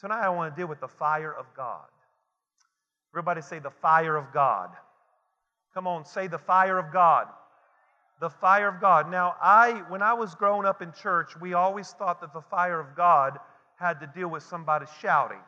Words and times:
Tonight 0.00 0.24
I 0.24 0.28
want 0.28 0.54
to 0.54 0.60
deal 0.60 0.68
with 0.68 0.80
the 0.80 0.88
fire 0.88 1.32
of 1.32 1.46
God. 1.56 1.86
Everybody 3.12 3.42
say 3.42 3.58
the 3.58 3.70
fire 3.70 4.16
of 4.16 4.32
God. 4.32 4.70
Come 5.74 5.88
on, 5.88 6.04
say 6.04 6.28
the 6.28 6.38
fire 6.38 6.78
of 6.78 6.92
God. 6.92 7.26
The 8.20 8.30
fire 8.30 8.68
of 8.68 8.80
God. 8.80 9.10
Now, 9.10 9.34
I 9.40 9.82
when 9.88 10.02
I 10.02 10.12
was 10.12 10.34
growing 10.34 10.66
up 10.66 10.82
in 10.82 10.92
church, 10.92 11.32
we 11.40 11.54
always 11.54 11.90
thought 11.90 12.20
that 12.20 12.32
the 12.32 12.40
fire 12.40 12.78
of 12.78 12.96
God 12.96 13.38
had 13.76 14.00
to 14.00 14.06
deal 14.06 14.28
with 14.28 14.42
somebody 14.42 14.86
shouting. 15.00 15.40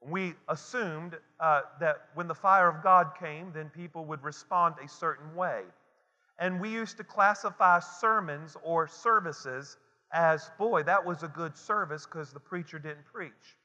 We 0.00 0.34
assumed 0.48 1.18
uh, 1.40 1.62
that 1.80 2.08
when 2.14 2.28
the 2.28 2.34
fire 2.34 2.68
of 2.68 2.82
God 2.82 3.12
came, 3.18 3.52
then 3.52 3.70
people 3.70 4.04
would 4.06 4.22
respond 4.22 4.76
a 4.82 4.88
certain 4.88 5.34
way. 5.34 5.62
And 6.38 6.60
we 6.60 6.70
used 6.70 6.96
to 6.98 7.04
classify 7.04 7.80
sermons 7.80 8.56
or 8.62 8.86
services 8.86 9.76
as, 10.12 10.50
boy, 10.58 10.84
that 10.84 11.04
was 11.04 11.22
a 11.22 11.28
good 11.28 11.56
service 11.56 12.06
because 12.06 12.32
the 12.32 12.40
preacher 12.40 12.78
didn't 12.78 13.04
preach. 13.12 13.57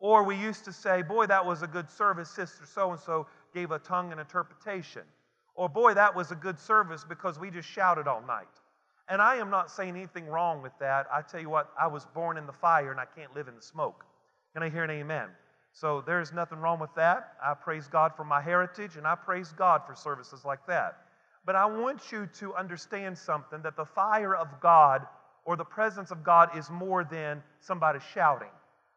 Or 0.00 0.24
we 0.24 0.34
used 0.34 0.64
to 0.64 0.72
say, 0.72 1.02
boy, 1.02 1.26
that 1.26 1.44
was 1.44 1.62
a 1.62 1.66
good 1.66 1.90
service, 1.90 2.30
sister 2.30 2.64
so 2.66 2.90
and 2.90 2.98
so 2.98 3.26
gave 3.54 3.70
a 3.70 3.78
tongue 3.78 4.10
and 4.10 4.20
interpretation. 4.20 5.02
Or, 5.54 5.68
boy, 5.68 5.94
that 5.94 6.16
was 6.16 6.30
a 6.30 6.34
good 6.34 6.58
service 6.58 7.04
because 7.06 7.38
we 7.38 7.50
just 7.50 7.68
shouted 7.68 8.08
all 8.08 8.22
night. 8.26 8.48
And 9.08 9.20
I 9.20 9.36
am 9.36 9.50
not 9.50 9.70
saying 9.70 9.96
anything 9.96 10.26
wrong 10.26 10.62
with 10.62 10.72
that. 10.78 11.06
I 11.12 11.20
tell 11.20 11.40
you 11.40 11.50
what, 11.50 11.70
I 11.78 11.86
was 11.86 12.06
born 12.14 12.38
in 12.38 12.46
the 12.46 12.52
fire 12.52 12.90
and 12.90 13.00
I 13.00 13.04
can't 13.04 13.34
live 13.34 13.48
in 13.48 13.56
the 13.56 13.62
smoke. 13.62 14.04
Can 14.54 14.62
I 14.62 14.70
hear 14.70 14.84
an 14.84 14.90
amen? 14.90 15.28
So 15.72 16.02
there's 16.06 16.32
nothing 16.32 16.58
wrong 16.58 16.80
with 16.80 16.94
that. 16.96 17.34
I 17.44 17.54
praise 17.54 17.86
God 17.86 18.12
for 18.16 18.24
my 18.24 18.40
heritage 18.40 18.96
and 18.96 19.06
I 19.06 19.14
praise 19.16 19.52
God 19.52 19.82
for 19.86 19.94
services 19.94 20.44
like 20.44 20.66
that. 20.66 20.98
But 21.44 21.56
I 21.56 21.66
want 21.66 22.12
you 22.12 22.28
to 22.38 22.54
understand 22.54 23.18
something 23.18 23.62
that 23.62 23.76
the 23.76 23.84
fire 23.84 24.34
of 24.34 24.48
God 24.60 25.06
or 25.44 25.56
the 25.56 25.64
presence 25.64 26.10
of 26.10 26.22
God 26.22 26.56
is 26.56 26.70
more 26.70 27.04
than 27.04 27.42
somebody 27.60 27.98
shouting. 28.14 28.50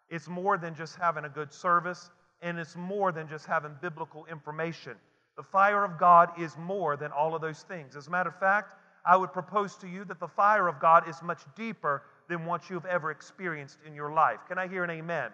It's 0.09 0.27
more 0.27 0.57
than 0.57 0.75
just 0.75 0.95
having 0.95 1.25
a 1.25 1.29
good 1.29 1.53
service, 1.53 2.11
and 2.41 2.59
it's 2.59 2.75
more 2.75 3.11
than 3.11 3.27
just 3.27 3.45
having 3.45 3.71
biblical 3.81 4.25
information. 4.25 4.93
The 5.35 5.43
fire 5.43 5.83
of 5.83 5.97
God 5.97 6.29
is 6.39 6.57
more 6.57 6.95
than 6.95 7.11
all 7.11 7.33
of 7.33 7.41
those 7.41 7.63
things. 7.63 7.95
As 7.95 8.07
a 8.07 8.11
matter 8.11 8.29
of 8.29 8.39
fact, 8.39 8.77
I 9.05 9.17
would 9.17 9.33
propose 9.33 9.75
to 9.77 9.87
you 9.87 10.05
that 10.05 10.19
the 10.19 10.27
fire 10.27 10.67
of 10.67 10.79
God 10.79 11.09
is 11.09 11.21
much 11.21 11.41
deeper 11.55 12.03
than 12.29 12.45
what 12.45 12.69
you've 12.69 12.85
ever 12.85 13.11
experienced 13.11 13.79
in 13.85 13.95
your 13.95 14.13
life. 14.13 14.39
Can 14.47 14.57
I 14.57 14.67
hear 14.67 14.83
an 14.83 14.89
amen? 14.89 15.31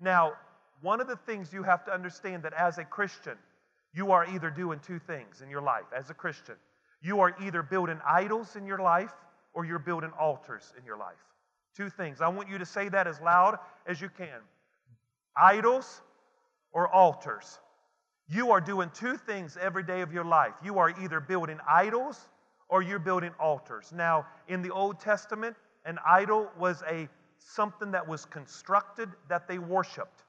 Now, 0.00 0.32
one 0.80 1.00
of 1.00 1.06
the 1.06 1.16
things 1.16 1.52
you 1.52 1.62
have 1.62 1.84
to 1.84 1.94
understand 1.94 2.42
that 2.42 2.52
as 2.54 2.78
a 2.78 2.84
Christian, 2.84 3.38
you 3.92 4.10
are 4.10 4.26
either 4.26 4.50
doing 4.50 4.80
two 4.80 4.98
things 4.98 5.40
in 5.40 5.48
your 5.48 5.62
life 5.62 5.84
as 5.96 6.10
a 6.10 6.14
Christian. 6.14 6.56
You 7.02 7.20
are 7.20 7.36
either 7.40 7.62
building 7.62 8.00
idols 8.04 8.56
in 8.56 8.66
your 8.66 8.80
life 8.80 9.12
or 9.52 9.64
you're 9.64 9.78
building 9.78 10.10
altars 10.18 10.72
in 10.76 10.84
your 10.84 10.96
life. 10.96 11.14
Two 11.76 11.90
things. 11.90 12.20
I 12.20 12.28
want 12.28 12.48
you 12.48 12.58
to 12.58 12.66
say 12.66 12.88
that 12.88 13.06
as 13.06 13.20
loud 13.20 13.58
as 13.86 14.00
you 14.00 14.08
can 14.08 14.40
idols 15.36 16.02
or 16.72 16.92
altars. 16.94 17.58
You 18.28 18.52
are 18.52 18.60
doing 18.60 18.90
two 18.94 19.16
things 19.16 19.58
every 19.60 19.82
day 19.82 20.00
of 20.00 20.12
your 20.12 20.24
life. 20.24 20.54
You 20.64 20.78
are 20.78 20.90
either 21.02 21.20
building 21.20 21.58
idols 21.68 22.28
or 22.68 22.82
you're 22.82 22.98
building 22.98 23.32
altars. 23.38 23.92
Now, 23.92 24.26
in 24.48 24.62
the 24.62 24.70
Old 24.70 25.00
Testament, 25.00 25.56
an 25.84 25.98
idol 26.06 26.48
was 26.58 26.82
a 26.88 27.08
something 27.38 27.90
that 27.90 28.06
was 28.06 28.24
constructed 28.24 29.10
that 29.28 29.46
they 29.46 29.58
worshiped. 29.58 30.22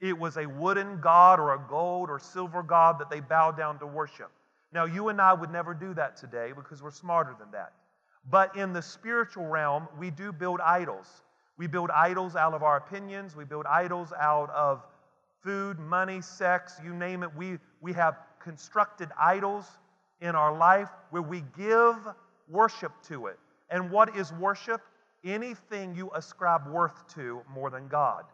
It 0.00 0.18
was 0.18 0.36
a 0.36 0.46
wooden 0.46 1.00
god 1.00 1.38
or 1.38 1.54
a 1.54 1.66
gold 1.68 2.10
or 2.10 2.18
silver 2.18 2.62
god 2.62 2.98
that 2.98 3.08
they 3.08 3.20
bowed 3.20 3.56
down 3.56 3.78
to 3.78 3.86
worship. 3.86 4.30
Now, 4.72 4.84
you 4.84 5.08
and 5.08 5.20
I 5.20 5.32
would 5.32 5.50
never 5.50 5.74
do 5.74 5.94
that 5.94 6.16
today 6.16 6.52
because 6.54 6.82
we're 6.82 6.90
smarter 6.90 7.34
than 7.38 7.50
that. 7.52 7.72
But 8.28 8.56
in 8.56 8.72
the 8.72 8.82
spiritual 8.82 9.46
realm, 9.46 9.88
we 9.98 10.10
do 10.10 10.32
build 10.32 10.60
idols. 10.60 11.22
We 11.56 11.66
build 11.66 11.90
idols 11.90 12.36
out 12.36 12.54
of 12.54 12.62
our 12.62 12.78
opinions, 12.78 13.36
we 13.36 13.44
build 13.44 13.66
idols 13.66 14.12
out 14.18 14.50
of 14.50 14.82
food, 15.42 15.78
money, 15.78 16.20
sex, 16.20 16.80
you 16.84 16.94
name 16.94 17.22
it. 17.22 17.34
We, 17.36 17.58
we 17.80 17.92
have 17.92 18.18
constructed 18.42 19.08
idols 19.18 19.66
in 20.20 20.34
our 20.34 20.56
life 20.56 20.88
where 21.10 21.22
we 21.22 21.42
give 21.56 21.96
worship 22.48 22.92
to 23.08 23.26
it. 23.26 23.38
And 23.70 23.90
what 23.90 24.16
is 24.16 24.32
worship? 24.32 24.80
Anything 25.24 25.94
you 25.94 26.10
ascribe 26.14 26.66
worth 26.66 27.06
to 27.14 27.42
more 27.52 27.70
than 27.70 27.88
God. 27.88 28.24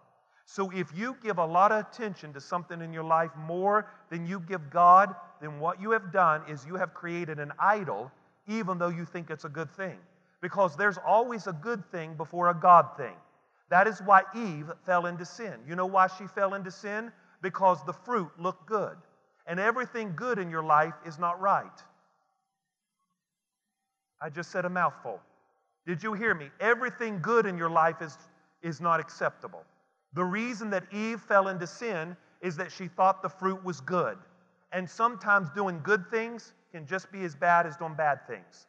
So 0.45 0.71
if 0.71 0.97
you 0.97 1.17
give 1.23 1.39
a 1.39 1.45
lot 1.45 1.73
of 1.73 1.85
attention 1.85 2.33
to 2.33 2.41
something 2.41 2.81
in 2.81 2.93
your 2.93 3.03
life 3.03 3.33
more 3.37 3.91
than 4.11 4.25
you 4.25 4.39
give 4.39 4.71
God, 4.71 5.15
then 5.41 5.59
what 5.59 5.81
you 5.81 5.91
have 5.91 6.13
done 6.13 6.43
is 6.49 6.65
you 6.65 6.77
have 6.77 6.95
created 6.95 7.41
an 7.41 7.53
idol, 7.59 8.13
even 8.49 8.79
though 8.79 8.89
you 8.89 9.05
think 9.05 9.31
it's 9.31 9.45
a 9.45 9.49
good 9.49 9.71
thing. 9.71 9.99
Because 10.41 10.77
there's 10.77 10.99
always 10.99 11.47
a 11.47 11.53
good 11.53 11.85
thing 11.91 12.15
before 12.15 12.51
a 12.51 12.55
God 12.55 12.97
thing. 12.97 13.15
That 13.69 13.87
is 13.87 14.01
why 14.01 14.23
Eve 14.35 14.71
fell 14.85 15.07
into 15.07 15.25
sin. 15.25 15.55
You 15.67 15.75
know 15.75 15.87
why 15.87 16.07
she 16.07 16.27
fell 16.27 16.55
into 16.55 16.71
sin? 16.71 17.11
Because 17.43 17.85
the 17.85 17.93
fruit 17.93 18.31
looked 18.39 18.67
good. 18.67 18.97
And 19.47 19.59
everything 19.59 20.15
good 20.15 20.39
in 20.39 20.51
your 20.51 20.63
life 20.63 20.95
is 21.05 21.19
not 21.19 21.41
right. 21.41 21.83
I 24.21 24.31
just 24.31 24.51
said 24.51 24.65
a 24.65 24.71
mouthful. 24.71 25.21
Did 25.87 26.03
you 26.03 26.15
hear 26.15 26.35
me? 26.35 26.51
Everything 26.61 27.21
good 27.21 27.47
in 27.47 27.57
your 27.57 27.71
life 27.71 28.03
is, 28.03 28.19
is 28.63 28.81
not 28.81 28.99
acceptable. 28.99 29.63
The 30.15 30.25
reason 30.25 30.71
that 30.71 30.85
Eve 30.93 31.21
fell 31.21 31.49
into 31.49 31.67
sin 31.67 32.17
is 32.41 32.57
that 32.57 32.73
she 32.73 32.89
thought 32.89 33.23
the 33.23 33.29
fruit 33.29 33.63
was 33.65 33.81
good. 33.81 34.19
And 34.73 34.89
sometimes 34.89 35.49
doing 35.51 35.81
good 35.83 36.09
things 36.11 36.53
can 36.77 36.87
just 36.87 37.11
be 37.11 37.25
as 37.25 37.35
bad 37.35 37.67
as 37.67 37.75
doing 37.79 37.95
bad 37.95 38.27
things. 38.27 38.67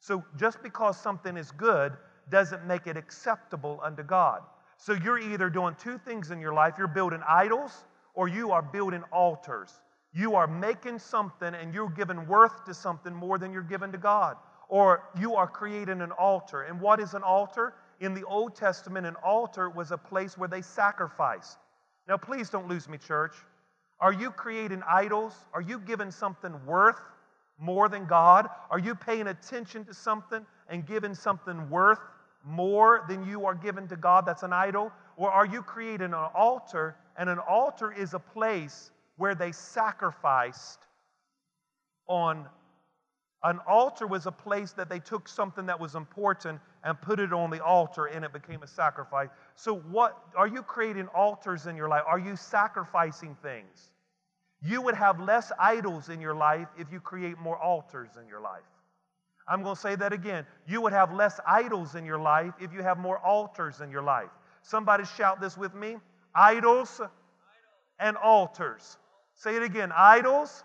So 0.00 0.24
just 0.38 0.62
because 0.62 0.98
something 0.98 1.36
is 1.36 1.50
good 1.50 1.92
doesn't 2.30 2.66
make 2.66 2.86
it 2.86 2.96
acceptable 2.96 3.78
unto 3.82 4.02
God. 4.02 4.40
So 4.78 4.94
you're 4.94 5.18
either 5.18 5.50
doing 5.50 5.76
two 5.78 5.98
things 5.98 6.30
in 6.30 6.40
your 6.40 6.54
life 6.54 6.76
you're 6.78 6.88
building 6.88 7.20
idols 7.28 7.84
or 8.14 8.26
you 8.26 8.52
are 8.52 8.62
building 8.62 9.02
altars. 9.12 9.82
You 10.14 10.34
are 10.34 10.46
making 10.46 10.98
something 10.98 11.54
and 11.54 11.74
you're 11.74 11.90
giving 11.90 12.26
worth 12.26 12.64
to 12.64 12.72
something 12.72 13.14
more 13.14 13.36
than 13.38 13.52
you're 13.52 13.62
giving 13.62 13.92
to 13.92 13.98
God. 13.98 14.38
Or 14.70 15.10
you 15.20 15.34
are 15.34 15.46
creating 15.46 16.00
an 16.00 16.12
altar. 16.12 16.62
And 16.62 16.80
what 16.80 17.00
is 17.00 17.12
an 17.12 17.22
altar? 17.22 17.74
In 18.00 18.14
the 18.14 18.24
Old 18.24 18.56
Testament, 18.56 19.06
an 19.06 19.16
altar 19.22 19.68
was 19.68 19.92
a 19.92 19.98
place 19.98 20.38
where 20.38 20.48
they 20.48 20.62
sacrificed. 20.62 21.58
Now, 22.08 22.16
please 22.16 22.48
don't 22.48 22.66
lose 22.66 22.88
me, 22.88 22.96
church. 22.96 23.34
Are 24.00 24.12
you 24.12 24.30
creating 24.30 24.82
idols? 24.88 25.34
Are 25.52 25.60
you 25.60 25.78
giving 25.78 26.10
something 26.10 26.54
worth 26.64 27.00
more 27.58 27.88
than 27.88 28.06
God? 28.06 28.48
Are 28.70 28.78
you 28.78 28.94
paying 28.94 29.28
attention 29.28 29.84
to 29.84 29.94
something 29.94 30.44
and 30.68 30.86
giving 30.86 31.14
something 31.14 31.68
worth 31.70 32.00
more 32.44 33.04
than 33.08 33.26
you 33.26 33.46
are 33.46 33.54
given 33.54 33.86
to 33.88 33.96
God 33.96 34.26
that's 34.26 34.42
an 34.42 34.52
idol? 34.52 34.92
Or 35.16 35.30
are 35.30 35.46
you 35.46 35.62
creating 35.62 36.06
an 36.06 36.28
altar? 36.34 36.96
And 37.16 37.28
an 37.28 37.38
altar 37.38 37.92
is 37.92 38.14
a 38.14 38.18
place 38.18 38.90
where 39.16 39.34
they 39.34 39.52
sacrificed 39.52 40.80
on. 42.08 42.46
An 43.44 43.58
altar 43.66 44.06
was 44.06 44.26
a 44.26 44.32
place 44.32 44.72
that 44.72 44.88
they 44.88 45.00
took 45.00 45.28
something 45.28 45.66
that 45.66 45.78
was 45.78 45.94
important 45.94 46.60
and 46.84 47.00
put 47.00 47.18
it 47.18 47.32
on 47.32 47.50
the 47.50 47.62
altar 47.62 48.06
and 48.06 48.24
it 48.24 48.32
became 48.32 48.62
a 48.62 48.68
sacrifice. 48.68 49.28
So, 49.56 49.76
what 49.76 50.16
are 50.36 50.46
you 50.46 50.62
creating 50.62 51.08
altars 51.08 51.66
in 51.66 51.76
your 51.76 51.88
life? 51.88 52.02
Are 52.06 52.18
you 52.18 52.36
sacrificing 52.36 53.36
things? 53.42 53.91
You 54.64 54.80
would 54.82 54.94
have 54.94 55.20
less 55.20 55.50
idols 55.58 56.08
in 56.08 56.20
your 56.20 56.34
life 56.34 56.68
if 56.78 56.92
you 56.92 57.00
create 57.00 57.38
more 57.38 57.58
altars 57.58 58.10
in 58.20 58.28
your 58.28 58.40
life. 58.40 58.62
I'm 59.48 59.62
going 59.62 59.74
to 59.74 59.80
say 59.80 59.96
that 59.96 60.12
again. 60.12 60.46
You 60.68 60.80
would 60.82 60.92
have 60.92 61.12
less 61.12 61.40
idols 61.46 61.96
in 61.96 62.04
your 62.04 62.18
life 62.18 62.54
if 62.60 62.72
you 62.72 62.82
have 62.82 62.98
more 62.98 63.18
altars 63.18 63.80
in 63.80 63.90
your 63.90 64.02
life. 64.02 64.30
Somebody 64.62 65.04
shout 65.04 65.40
this 65.40 65.56
with 65.56 65.74
me 65.74 65.96
idols 66.34 67.00
and 67.98 68.16
altars. 68.16 68.98
Say 69.34 69.56
it 69.56 69.62
again 69.62 69.92
idols 69.94 70.64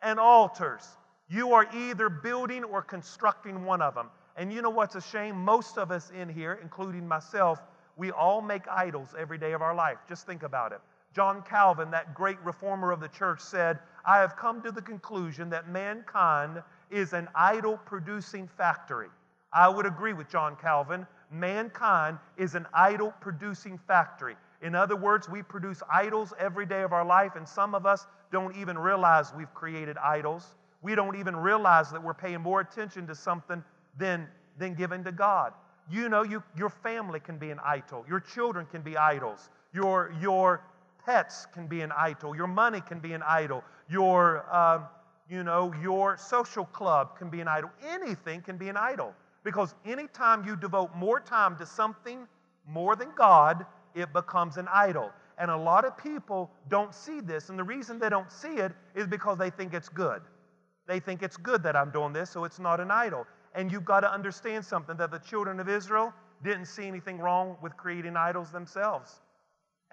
and 0.00 0.20
altars. 0.20 0.86
You 1.28 1.52
are 1.54 1.66
either 1.74 2.08
building 2.08 2.62
or 2.62 2.82
constructing 2.82 3.64
one 3.64 3.82
of 3.82 3.94
them. 3.94 4.10
And 4.36 4.52
you 4.52 4.62
know 4.62 4.70
what's 4.70 4.94
a 4.94 5.00
shame? 5.00 5.36
Most 5.36 5.78
of 5.78 5.90
us 5.90 6.10
in 6.10 6.28
here, 6.28 6.58
including 6.62 7.06
myself, 7.06 7.60
we 7.96 8.10
all 8.10 8.40
make 8.40 8.62
idols 8.68 9.14
every 9.18 9.38
day 9.38 9.52
of 9.52 9.62
our 9.62 9.74
life. 9.74 9.98
Just 10.08 10.26
think 10.26 10.42
about 10.42 10.72
it. 10.72 10.80
John 11.14 11.42
Calvin, 11.42 11.90
that 11.92 12.14
great 12.14 12.40
reformer 12.42 12.90
of 12.90 13.00
the 13.00 13.08
church, 13.08 13.40
said, 13.40 13.78
I 14.04 14.18
have 14.18 14.36
come 14.36 14.60
to 14.62 14.72
the 14.72 14.82
conclusion 14.82 15.48
that 15.50 15.68
mankind 15.68 16.62
is 16.90 17.12
an 17.12 17.28
idol 17.34 17.78
producing 17.86 18.48
factory. 18.48 19.08
I 19.52 19.68
would 19.68 19.86
agree 19.86 20.12
with 20.12 20.28
John 20.28 20.56
Calvin. 20.60 21.06
Mankind 21.30 22.18
is 22.36 22.56
an 22.56 22.66
idol 22.74 23.14
producing 23.20 23.78
factory. 23.78 24.36
In 24.62 24.74
other 24.74 24.96
words, 24.96 25.28
we 25.28 25.42
produce 25.42 25.82
idols 25.90 26.32
every 26.38 26.66
day 26.66 26.82
of 26.82 26.92
our 26.92 27.04
life, 27.04 27.36
and 27.36 27.48
some 27.48 27.74
of 27.74 27.86
us 27.86 28.06
don't 28.32 28.56
even 28.56 28.76
realize 28.76 29.32
we've 29.36 29.52
created 29.54 29.96
idols. 29.98 30.56
We 30.82 30.94
don't 30.94 31.16
even 31.16 31.36
realize 31.36 31.90
that 31.92 32.02
we're 32.02 32.14
paying 32.14 32.40
more 32.40 32.60
attention 32.60 33.06
to 33.06 33.14
something 33.14 33.62
than, 33.98 34.26
than 34.58 34.74
given 34.74 35.04
to 35.04 35.12
God. 35.12 35.52
You 35.90 36.08
know, 36.08 36.22
you, 36.22 36.42
your 36.56 36.70
family 36.70 37.20
can 37.20 37.38
be 37.38 37.50
an 37.50 37.60
idol, 37.64 38.04
your 38.08 38.20
children 38.20 38.66
can 38.66 38.82
be 38.82 38.96
idols, 38.96 39.50
your, 39.72 40.14
your 40.20 40.62
pets 41.04 41.46
can 41.52 41.66
be 41.66 41.80
an 41.82 41.92
idol, 41.92 42.34
your 42.34 42.46
money 42.46 42.80
can 42.80 42.98
be 42.98 43.12
an 43.12 43.22
idol, 43.22 43.62
your, 43.88 44.44
um, 44.54 44.84
you 45.28 45.42
know, 45.42 45.72
your 45.82 46.16
social 46.16 46.64
club 46.66 47.18
can 47.18 47.30
be 47.30 47.40
an 47.40 47.48
idol. 47.48 47.70
Anything 47.88 48.42
can 48.42 48.56
be 48.56 48.68
an 48.68 48.76
idol. 48.76 49.14
Because 49.42 49.74
anytime 49.84 50.46
you 50.46 50.56
devote 50.56 50.94
more 50.94 51.20
time 51.20 51.56
to 51.58 51.66
something 51.66 52.26
more 52.66 52.96
than 52.96 53.08
God, 53.16 53.66
it 53.94 54.12
becomes 54.12 54.56
an 54.56 54.68
idol. 54.72 55.10
And 55.38 55.50
a 55.50 55.56
lot 55.56 55.84
of 55.84 55.96
people 55.98 56.50
don't 56.68 56.94
see 56.94 57.20
this. 57.20 57.50
And 57.50 57.58
the 57.58 57.64
reason 57.64 57.98
they 57.98 58.08
don't 58.08 58.30
see 58.30 58.54
it 58.54 58.72
is 58.94 59.06
because 59.06 59.36
they 59.38 59.50
think 59.50 59.74
it's 59.74 59.88
good. 59.88 60.22
They 60.86 61.00
think 61.00 61.22
it's 61.22 61.36
good 61.36 61.62
that 61.62 61.76
I'm 61.76 61.90
doing 61.90 62.12
this, 62.12 62.30
so 62.30 62.44
it's 62.44 62.58
not 62.58 62.80
an 62.80 62.90
idol. 62.90 63.26
And 63.54 63.70
you've 63.70 63.84
got 63.84 64.00
to 64.00 64.12
understand 64.12 64.64
something 64.64 64.96
that 64.96 65.10
the 65.10 65.18
children 65.18 65.60
of 65.60 65.68
Israel 65.68 66.12
didn't 66.42 66.66
see 66.66 66.86
anything 66.86 67.18
wrong 67.18 67.56
with 67.62 67.76
creating 67.76 68.16
idols 68.16 68.50
themselves. 68.50 69.20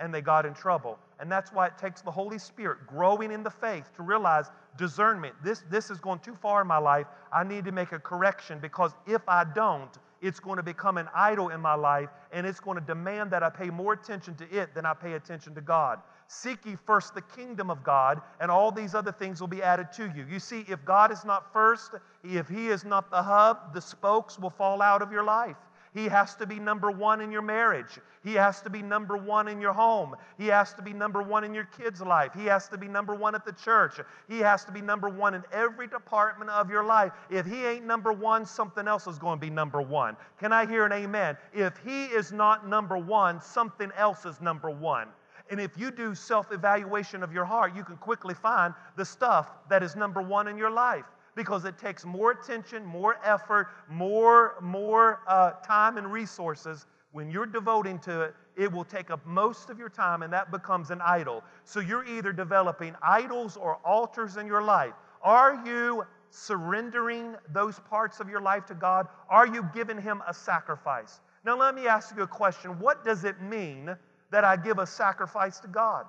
And 0.02 0.14
they 0.14 0.22
got 0.22 0.46
in 0.46 0.54
trouble. 0.54 0.98
And 1.20 1.32
that's 1.32 1.54
why 1.54 1.68
it 1.68 1.78
takes 1.78 2.02
the 2.02 2.12
Holy 2.12 2.40
Spirit 2.40 2.88
growing 2.88 3.32
in 3.32 3.44
the 3.44 3.50
faith 3.50 3.92
to 3.96 4.04
realize 4.04 4.48
discernment. 4.78 5.36
This, 5.44 5.64
this 5.70 5.92
is 5.92 6.00
going 6.00 6.20
too 6.20 6.36
far 6.42 6.62
in 6.62 6.68
my 6.68 6.80
life. 6.80 7.06
I 7.32 7.44
need 7.44 7.64
to 7.66 7.72
make 7.72 7.92
a 7.92 8.00
correction 8.00 8.58
because 8.60 8.92
if 9.06 9.22
I 9.28 9.44
don't, 9.44 9.98
it's 10.22 10.40
going 10.40 10.58
to 10.58 10.64
become 10.64 10.98
an 10.98 11.08
idol 11.16 11.50
in 11.50 11.62
my 11.62 11.76
life 11.76 12.10
and 12.32 12.46
it's 12.46 12.60
going 12.60 12.80
to 12.80 12.86
demand 12.86 13.32
that 13.32 13.44
I 13.44 13.50
pay 13.50 13.70
more 13.70 13.94
attention 13.94 14.36
to 14.36 14.50
it 14.50 14.74
than 14.74 14.86
I 14.86 14.94
pay 14.94 15.14
attention 15.14 15.54
to 15.56 15.62
God. 15.62 16.00
Seek 16.28 16.66
ye 16.66 16.78
first 16.86 17.14
the 17.14 17.22
kingdom 17.22 17.70
of 17.70 17.84
God, 17.84 18.22
and 18.40 18.50
all 18.50 18.72
these 18.72 18.96
other 18.96 19.12
things 19.12 19.42
will 19.42 19.50
be 19.50 19.62
added 19.62 19.92
to 19.98 20.06
you. 20.16 20.26
You 20.32 20.40
see, 20.40 20.64
if 20.70 20.86
God 20.86 21.12
is 21.12 21.26
not 21.26 21.52
first, 21.52 21.92
if 22.24 22.48
He 22.48 22.70
is 22.70 22.86
not 22.86 23.12
the 23.12 23.22
hub, 23.22 23.74
the 23.74 23.82
spokes 23.82 24.40
will 24.40 24.50
fall 24.50 24.82
out 24.82 25.02
of 25.02 25.12
your 25.12 25.26
life. 25.26 25.58
He 25.94 26.06
has 26.06 26.36
to 26.36 26.46
be 26.46 26.58
number 26.58 26.90
one 26.90 27.20
in 27.20 27.32
your 27.32 27.42
marriage. 27.42 28.00
He 28.24 28.34
has 28.36 28.62
to 28.62 28.70
be 28.70 28.82
number 28.82 29.18
one 29.18 29.50
in 29.50 29.60
your 29.60 29.74
home. 29.74 30.16
He 30.38 30.48
has 30.48 30.74
to 30.76 30.82
be 30.82 30.94
number 30.94 31.22
one 31.22 31.44
in 31.44 31.54
your 31.54 31.66
kid's 31.66 32.02
life. 32.02 32.32
He 32.34 32.46
has 32.46 32.70
to 32.70 32.78
be 32.78 32.88
number 32.88 33.14
one 33.14 33.36
at 33.36 33.44
the 33.46 33.52
church. 33.52 34.00
He 34.30 34.40
has 34.40 34.64
to 34.66 34.72
be 34.72 34.80
number 34.80 35.10
one 35.10 35.34
in 35.34 35.44
every 35.52 35.88
department 35.88 36.50
of 36.50 36.70
your 36.70 36.86
life. 36.86 37.12
If 37.30 37.46
he 37.46 37.66
ain't 37.66 37.86
number 37.86 38.14
one, 38.14 38.46
something 38.46 38.88
else 38.88 39.06
is 39.06 39.20
going 39.20 39.38
to 39.38 39.42
be 39.46 39.50
number 39.50 39.82
one. 39.82 40.16
Can 40.40 40.54
I 40.54 40.66
hear 40.66 40.86
an 40.86 40.94
amen? 40.94 41.36
If 41.54 41.78
he 41.86 42.06
is 42.06 42.32
not 42.32 42.68
number 42.68 42.98
one, 42.98 43.42
something 43.42 43.92
else 43.98 44.26
is 44.26 44.40
number 44.40 44.70
one. 44.70 45.10
And 45.50 45.60
if 45.60 45.78
you 45.78 45.92
do 45.92 46.16
self 46.16 46.54
evaluation 46.54 47.22
of 47.22 47.34
your 47.34 47.44
heart, 47.44 47.76
you 47.76 47.84
can 47.84 47.98
quickly 47.98 48.34
find 48.34 48.74
the 48.96 49.04
stuff 49.04 49.52
that 49.70 49.84
is 49.84 49.98
number 49.98 50.22
one 50.22 50.48
in 50.48 50.58
your 50.58 50.72
life 50.72 51.06
because 51.36 51.66
it 51.66 51.78
takes 51.78 52.06
more 52.06 52.32
attention, 52.32 52.86
more 52.86 53.18
effort, 53.24 53.68
more, 53.90 54.56
more 54.62 55.22
uh, 55.28 55.52
time 55.66 55.98
and 55.98 56.12
resources. 56.12 56.86
When 57.12 57.30
you're 57.30 57.46
devoting 57.46 58.00
to 58.00 58.22
it, 58.22 58.36
it 58.56 58.72
will 58.72 58.84
take 58.84 59.12
up 59.12 59.26
most 59.26 59.70
of 59.70 59.80
your 59.80 59.90
time 59.90 60.24
and 60.24 60.32
that 60.34 60.52
becomes 60.52 60.92
an 60.92 61.02
idol. 61.02 61.44
So 61.64 61.80
you're 61.80 62.06
either 62.06 62.32
developing 62.34 62.96
idols 63.02 63.58
or 63.58 63.78
altars 63.86 64.38
in 64.38 64.46
your 64.46 64.62
life. 64.62 64.94
Are 65.22 65.62
you 65.66 66.06
surrendering 66.30 67.36
those 67.54 67.80
parts 67.80 68.20
of 68.20 68.30
your 68.30 68.42
life 68.42 68.66
to 68.68 68.74
God? 68.74 69.08
Are 69.30 69.48
you 69.48 69.68
giving 69.74 70.02
Him 70.02 70.22
a 70.28 70.34
sacrifice? 70.34 71.20
Now, 71.44 71.58
let 71.58 71.76
me 71.76 71.88
ask 71.88 72.16
you 72.16 72.24
a 72.24 72.28
question. 72.28 72.80
What 72.80 73.04
does 73.04 73.24
it 73.24 73.42
mean 73.42 73.96
that 74.32 74.44
I 74.44 74.56
give 74.56 74.80
a 74.80 74.86
sacrifice 74.86 75.60
to 75.60 75.68
God? 75.68 76.06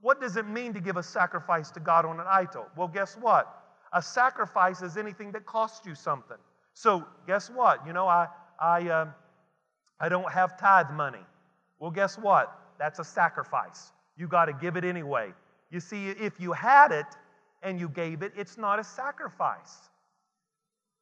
What 0.00 0.20
does 0.20 0.36
it 0.36 0.46
mean 0.46 0.72
to 0.74 0.80
give 0.80 0.96
a 0.96 1.02
sacrifice 1.02 1.70
to 1.72 1.80
God 1.80 2.04
on 2.04 2.20
an 2.20 2.26
idol? 2.28 2.66
Well, 2.76 2.88
guess 2.88 3.16
what? 3.16 3.65
A 3.92 4.02
sacrifice 4.02 4.82
is 4.82 4.96
anything 4.96 5.32
that 5.32 5.46
costs 5.46 5.86
you 5.86 5.94
something. 5.94 6.36
So, 6.74 7.04
guess 7.26 7.48
what? 7.48 7.86
You 7.86 7.92
know, 7.92 8.06
I, 8.06 8.28
I, 8.60 8.88
uh, 8.88 9.06
I 10.00 10.08
don't 10.08 10.30
have 10.30 10.58
tithe 10.58 10.90
money. 10.90 11.24
Well, 11.78 11.90
guess 11.90 12.18
what? 12.18 12.52
That's 12.78 12.98
a 12.98 13.04
sacrifice. 13.04 13.92
You 14.16 14.28
got 14.28 14.46
to 14.46 14.52
give 14.52 14.76
it 14.76 14.84
anyway. 14.84 15.32
You 15.70 15.80
see, 15.80 16.08
if 16.08 16.38
you 16.40 16.52
had 16.52 16.92
it 16.92 17.06
and 17.62 17.80
you 17.80 17.88
gave 17.88 18.22
it, 18.22 18.32
it's 18.36 18.58
not 18.58 18.78
a 18.78 18.84
sacrifice. 18.84 19.90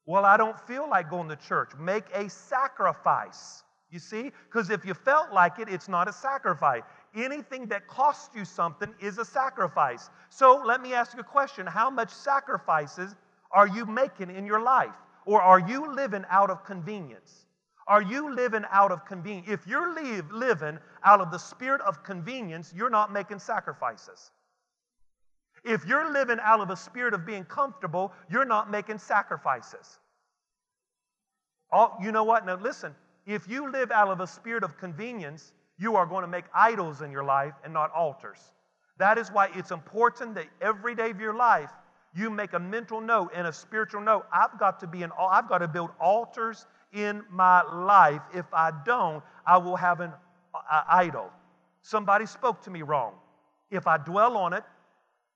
Well, 0.06 0.24
I 0.24 0.36
don't 0.36 0.58
feel 0.60 0.88
like 0.88 1.10
going 1.10 1.28
to 1.28 1.36
church. 1.36 1.70
Make 1.78 2.04
a 2.14 2.28
sacrifice. 2.28 3.62
You 3.90 3.98
see? 3.98 4.32
Because 4.46 4.70
if 4.70 4.84
you 4.84 4.94
felt 4.94 5.32
like 5.32 5.58
it, 5.58 5.68
it's 5.68 5.88
not 5.88 6.08
a 6.08 6.12
sacrifice. 6.12 6.82
Anything 7.14 7.66
that 7.68 7.86
costs 7.86 8.34
you 8.34 8.44
something 8.44 8.92
is 9.00 9.18
a 9.18 9.24
sacrifice. 9.24 10.10
So 10.30 10.62
let 10.64 10.82
me 10.82 10.94
ask 10.94 11.14
you 11.14 11.20
a 11.20 11.24
question 11.24 11.66
How 11.66 11.90
much 11.90 12.10
sacrifices 12.10 13.14
are 13.50 13.68
you 13.68 13.86
making 13.86 14.30
in 14.30 14.46
your 14.46 14.60
life? 14.60 14.94
Or 15.26 15.40
are 15.40 15.60
you 15.60 15.94
living 15.94 16.24
out 16.28 16.50
of 16.50 16.64
convenience? 16.64 17.46
Are 17.86 18.02
you 18.02 18.34
living 18.34 18.64
out 18.70 18.92
of 18.92 19.04
convenience? 19.04 19.48
If 19.48 19.66
you're 19.66 19.94
living 20.32 20.78
out 21.04 21.20
of 21.20 21.30
the 21.30 21.38
spirit 21.38 21.80
of 21.82 22.02
convenience, 22.02 22.72
you're 22.74 22.90
not 22.90 23.12
making 23.12 23.38
sacrifices. 23.38 24.30
If 25.64 25.86
you're 25.86 26.12
living 26.12 26.38
out 26.42 26.60
of 26.60 26.70
a 26.70 26.76
spirit 26.76 27.14
of 27.14 27.24
being 27.24 27.44
comfortable, 27.44 28.12
you're 28.30 28.44
not 28.44 28.70
making 28.70 28.98
sacrifices. 28.98 29.98
All, 31.70 31.96
you 32.02 32.12
know 32.12 32.24
what? 32.24 32.44
Now, 32.44 32.56
listen, 32.56 32.94
if 33.26 33.48
you 33.48 33.70
live 33.70 33.90
out 33.90 34.08
of 34.08 34.20
a 34.20 34.26
spirit 34.26 34.62
of 34.62 34.76
convenience, 34.76 35.52
you 35.78 35.96
are 35.96 36.06
going 36.06 36.22
to 36.22 36.28
make 36.28 36.44
idols 36.54 37.02
in 37.02 37.10
your 37.10 37.24
life 37.24 37.54
and 37.64 37.72
not 37.72 37.90
altars. 37.92 38.38
That 38.98 39.18
is 39.18 39.30
why 39.30 39.48
it's 39.54 39.70
important 39.70 40.34
that 40.36 40.46
every 40.60 40.94
day 40.94 41.10
of 41.10 41.20
your 41.20 41.34
life 41.34 41.70
you 42.14 42.30
make 42.30 42.52
a 42.52 42.58
mental 42.58 43.00
note 43.00 43.32
and 43.34 43.46
a 43.46 43.52
spiritual 43.52 44.00
note. 44.00 44.26
I've 44.32 44.58
got 44.58 44.78
to 44.80 44.86
be 44.86 45.02
an 45.02 45.10
I've 45.18 45.48
got 45.48 45.58
to 45.58 45.68
build 45.68 45.90
altars 46.00 46.66
in 46.92 47.24
my 47.30 47.62
life. 47.62 48.22
If 48.32 48.46
I 48.52 48.70
don't, 48.84 49.22
I 49.44 49.56
will 49.58 49.76
have 49.76 50.00
an 50.00 50.12
uh, 50.54 50.82
idol. 50.88 51.30
Somebody 51.82 52.26
spoke 52.26 52.62
to 52.62 52.70
me 52.70 52.82
wrong. 52.82 53.14
If 53.70 53.88
I 53.88 53.98
dwell 53.98 54.36
on 54.36 54.52
it, 54.52 54.62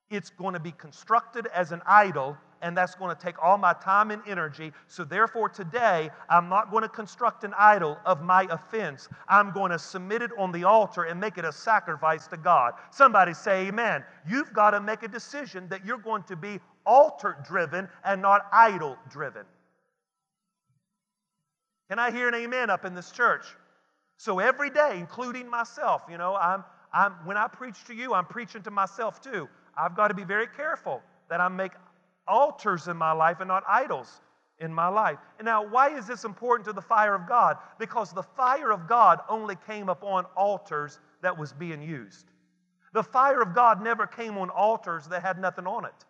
it's 0.08 0.30
going 0.30 0.54
to 0.54 0.60
be 0.60 0.72
constructed 0.72 1.48
as 1.52 1.72
an 1.72 1.82
idol 1.84 2.36
and 2.62 2.76
that's 2.76 2.94
going 2.94 3.14
to 3.14 3.20
take 3.20 3.36
all 3.42 3.58
my 3.58 3.72
time 3.72 4.10
and 4.10 4.22
energy. 4.26 4.72
So, 4.86 5.04
therefore, 5.04 5.48
today, 5.48 6.10
I'm 6.28 6.48
not 6.48 6.70
going 6.70 6.82
to 6.82 6.88
construct 6.88 7.44
an 7.44 7.54
idol 7.58 7.98
of 8.04 8.22
my 8.22 8.46
offense. 8.50 9.08
I'm 9.28 9.52
going 9.52 9.70
to 9.70 9.78
submit 9.78 10.22
it 10.22 10.30
on 10.38 10.52
the 10.52 10.64
altar 10.64 11.04
and 11.04 11.20
make 11.20 11.38
it 11.38 11.44
a 11.44 11.52
sacrifice 11.52 12.26
to 12.28 12.36
God. 12.36 12.74
Somebody 12.90 13.34
say, 13.34 13.68
Amen. 13.68 14.04
You've 14.28 14.52
got 14.52 14.70
to 14.70 14.80
make 14.80 15.02
a 15.02 15.08
decision 15.08 15.68
that 15.68 15.84
you're 15.84 15.98
going 15.98 16.22
to 16.24 16.36
be 16.36 16.58
altar 16.84 17.36
driven 17.46 17.88
and 18.04 18.22
not 18.22 18.46
idol 18.52 18.96
driven. 19.10 19.44
Can 21.88 21.98
I 21.98 22.10
hear 22.10 22.28
an 22.28 22.34
amen 22.34 22.70
up 22.70 22.84
in 22.84 22.94
this 22.94 23.10
church? 23.10 23.44
So, 24.16 24.40
every 24.40 24.70
day, 24.70 24.92
including 24.96 25.48
myself, 25.48 26.02
you 26.10 26.18
know, 26.18 26.34
I'm, 26.34 26.64
I'm, 26.92 27.12
when 27.24 27.36
I 27.36 27.46
preach 27.46 27.84
to 27.86 27.94
you, 27.94 28.14
I'm 28.14 28.26
preaching 28.26 28.62
to 28.62 28.70
myself 28.70 29.20
too. 29.20 29.48
I've 29.76 29.94
got 29.94 30.08
to 30.08 30.14
be 30.14 30.24
very 30.24 30.48
careful 30.48 31.02
that 31.30 31.40
I 31.40 31.48
make 31.48 31.72
altars 32.28 32.88
in 32.88 32.96
my 32.96 33.12
life 33.12 33.40
and 33.40 33.48
not 33.48 33.64
idols 33.66 34.20
in 34.60 34.72
my 34.72 34.88
life. 34.88 35.18
And 35.38 35.46
now, 35.46 35.66
why 35.66 35.96
is 35.96 36.06
this 36.06 36.24
important 36.24 36.66
to 36.66 36.72
the 36.72 36.82
fire 36.82 37.14
of 37.14 37.28
God? 37.28 37.56
Because 37.78 38.12
the 38.12 38.22
fire 38.22 38.72
of 38.72 38.88
God 38.88 39.20
only 39.28 39.56
came 39.66 39.88
upon 39.88 40.24
altars 40.36 40.98
that 41.22 41.36
was 41.36 41.52
being 41.52 41.82
used. 41.82 42.26
The 42.92 43.02
fire 43.02 43.40
of 43.40 43.54
God 43.54 43.82
never 43.82 44.06
came 44.06 44.38
on 44.38 44.50
altars 44.50 45.06
that 45.08 45.22
had 45.22 45.38
nothing 45.40 45.66
on 45.66 45.84
it. 45.84 46.04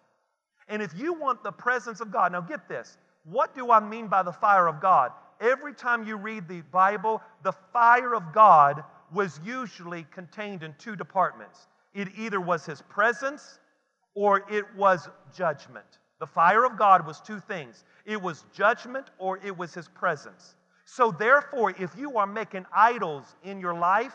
And 0.68 0.82
if 0.82 0.92
you 0.96 1.12
want 1.12 1.42
the 1.42 1.52
presence 1.52 2.00
of 2.00 2.12
God, 2.12 2.32
now 2.32 2.40
get 2.40 2.68
this. 2.68 2.98
What 3.24 3.54
do 3.54 3.70
I 3.70 3.80
mean 3.80 4.08
by 4.08 4.22
the 4.22 4.32
fire 4.32 4.66
of 4.66 4.80
God? 4.80 5.12
Every 5.40 5.74
time 5.74 6.06
you 6.06 6.16
read 6.16 6.48
the 6.48 6.62
Bible, 6.72 7.22
the 7.42 7.52
fire 7.72 8.14
of 8.14 8.32
God 8.32 8.82
was 9.12 9.40
usually 9.44 10.06
contained 10.10 10.62
in 10.62 10.74
two 10.78 10.96
departments. 10.96 11.68
It 11.94 12.08
either 12.16 12.40
was 12.40 12.66
His 12.66 12.82
presence 12.82 13.58
or 14.14 14.44
it 14.50 14.64
was 14.76 15.08
judgment. 15.34 15.98
The 16.18 16.26
fire 16.26 16.64
of 16.64 16.76
God 16.76 17.06
was 17.06 17.20
two 17.20 17.40
things 17.40 17.84
it 18.04 18.20
was 18.20 18.44
judgment 18.54 19.06
or 19.18 19.38
it 19.44 19.56
was 19.56 19.74
his 19.74 19.88
presence. 19.88 20.54
So, 20.84 21.10
therefore, 21.10 21.74
if 21.78 21.94
you 21.96 22.16
are 22.16 22.26
making 22.26 22.64
idols 22.72 23.36
in 23.44 23.60
your 23.60 23.74
life, 23.74 24.14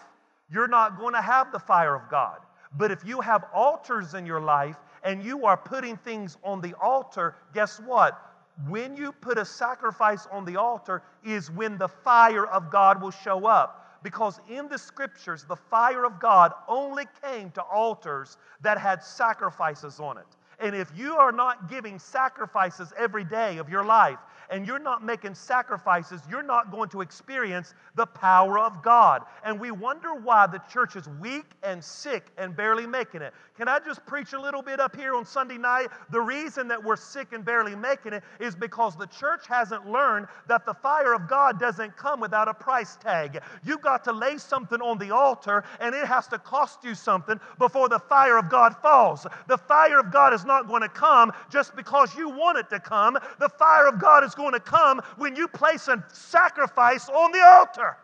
you're 0.51 0.67
not 0.67 0.97
going 0.97 1.13
to 1.13 1.21
have 1.21 1.51
the 1.51 1.59
fire 1.59 1.95
of 1.95 2.09
God. 2.09 2.39
But 2.75 2.89
if 2.89 3.05
you 3.05 3.21
have 3.21 3.45
altars 3.53 4.15
in 4.15 4.25
your 4.25 4.41
life 4.41 4.77
and 5.03 5.23
you 5.23 5.45
are 5.45 5.55
putting 5.55 5.97
things 5.97 6.37
on 6.43 6.61
the 6.61 6.73
altar, 6.81 7.35
guess 7.53 7.79
what? 7.79 8.19
When 8.67 8.95
you 8.95 9.11
put 9.11 9.37
a 9.37 9.45
sacrifice 9.45 10.27
on 10.31 10.45
the 10.45 10.55
altar, 10.55 11.03
is 11.23 11.51
when 11.51 11.77
the 11.77 11.87
fire 11.87 12.47
of 12.47 12.71
God 12.71 13.01
will 13.01 13.11
show 13.11 13.45
up. 13.45 14.01
Because 14.03 14.39
in 14.49 14.67
the 14.67 14.77
scriptures, 14.77 15.45
the 15.45 15.55
fire 15.55 16.05
of 16.05 16.19
God 16.19 16.53
only 16.67 17.05
came 17.23 17.51
to 17.51 17.61
altars 17.61 18.37
that 18.61 18.77
had 18.77 19.03
sacrifices 19.03 19.99
on 19.99 20.17
it. 20.17 20.25
And 20.59 20.75
if 20.75 20.91
you 20.95 21.15
are 21.17 21.31
not 21.31 21.69
giving 21.69 21.99
sacrifices 21.99 22.93
every 22.97 23.23
day 23.23 23.57
of 23.57 23.69
your 23.69 23.83
life, 23.83 24.19
and 24.49 24.67
you're 24.67 24.79
not 24.79 25.03
making 25.03 25.35
sacrifices, 25.35 26.21
you're 26.29 26.43
not 26.43 26.71
going 26.71 26.89
to 26.89 27.01
experience 27.01 27.73
the 27.95 28.05
power 28.05 28.59
of 28.59 28.83
God. 28.83 29.23
And 29.43 29.59
we 29.59 29.71
wonder 29.71 30.15
why 30.15 30.47
the 30.47 30.61
church 30.71 30.95
is 30.95 31.07
weak 31.21 31.45
and 31.63 31.83
sick 31.83 32.27
and 32.37 32.55
barely 32.55 32.87
making 32.87 33.21
it. 33.21 33.33
Can 33.57 33.67
I 33.67 33.79
just 33.79 34.05
preach 34.07 34.33
a 34.33 34.41
little 34.41 34.63
bit 34.63 34.79
up 34.79 34.95
here 34.95 35.15
on 35.15 35.25
Sunday 35.25 35.57
night? 35.57 35.87
The 36.09 36.19
reason 36.19 36.67
that 36.69 36.83
we're 36.83 36.95
sick 36.95 37.33
and 37.33 37.45
barely 37.45 37.75
making 37.75 38.13
it 38.13 38.23
is 38.39 38.55
because 38.55 38.95
the 38.95 39.05
church 39.07 39.47
hasn't 39.47 39.87
learned 39.87 40.27
that 40.47 40.65
the 40.65 40.73
fire 40.73 41.13
of 41.13 41.27
God 41.29 41.59
doesn't 41.59 41.95
come 41.95 42.19
without 42.19 42.47
a 42.47 42.53
price 42.53 42.95
tag. 42.97 43.41
You've 43.63 43.81
got 43.81 44.03
to 44.05 44.11
lay 44.11 44.37
something 44.37 44.81
on 44.81 44.97
the 44.97 45.11
altar, 45.11 45.63
and 45.79 45.93
it 45.93 46.05
has 46.05 46.27
to 46.29 46.39
cost 46.39 46.83
you 46.83 46.95
something 46.95 47.39
before 47.59 47.89
the 47.89 47.99
fire 47.99 48.37
of 48.37 48.49
God 48.49 48.75
falls. 48.81 49.27
The 49.47 49.57
fire 49.57 49.99
of 49.99 50.11
God 50.11 50.33
is 50.33 50.45
not 50.45 50.67
going 50.67 50.81
to 50.81 50.89
come 50.89 51.31
just 51.51 51.75
because 51.75 52.15
you 52.17 52.29
want 52.29 52.57
it 52.57 52.69
to 52.71 52.79
come. 52.79 53.17
The 53.39 53.49
fire 53.49 53.87
of 53.87 53.99
God 53.99 54.23
is 54.23 54.32
going 54.33 54.53
to 54.53 54.59
come 54.59 55.01
when 55.17 55.35
you 55.35 55.47
place 55.47 55.87
a 55.87 56.03
sacrifice 56.11 57.09
on 57.09 57.31
the 57.31 57.43
altar. 57.45 57.97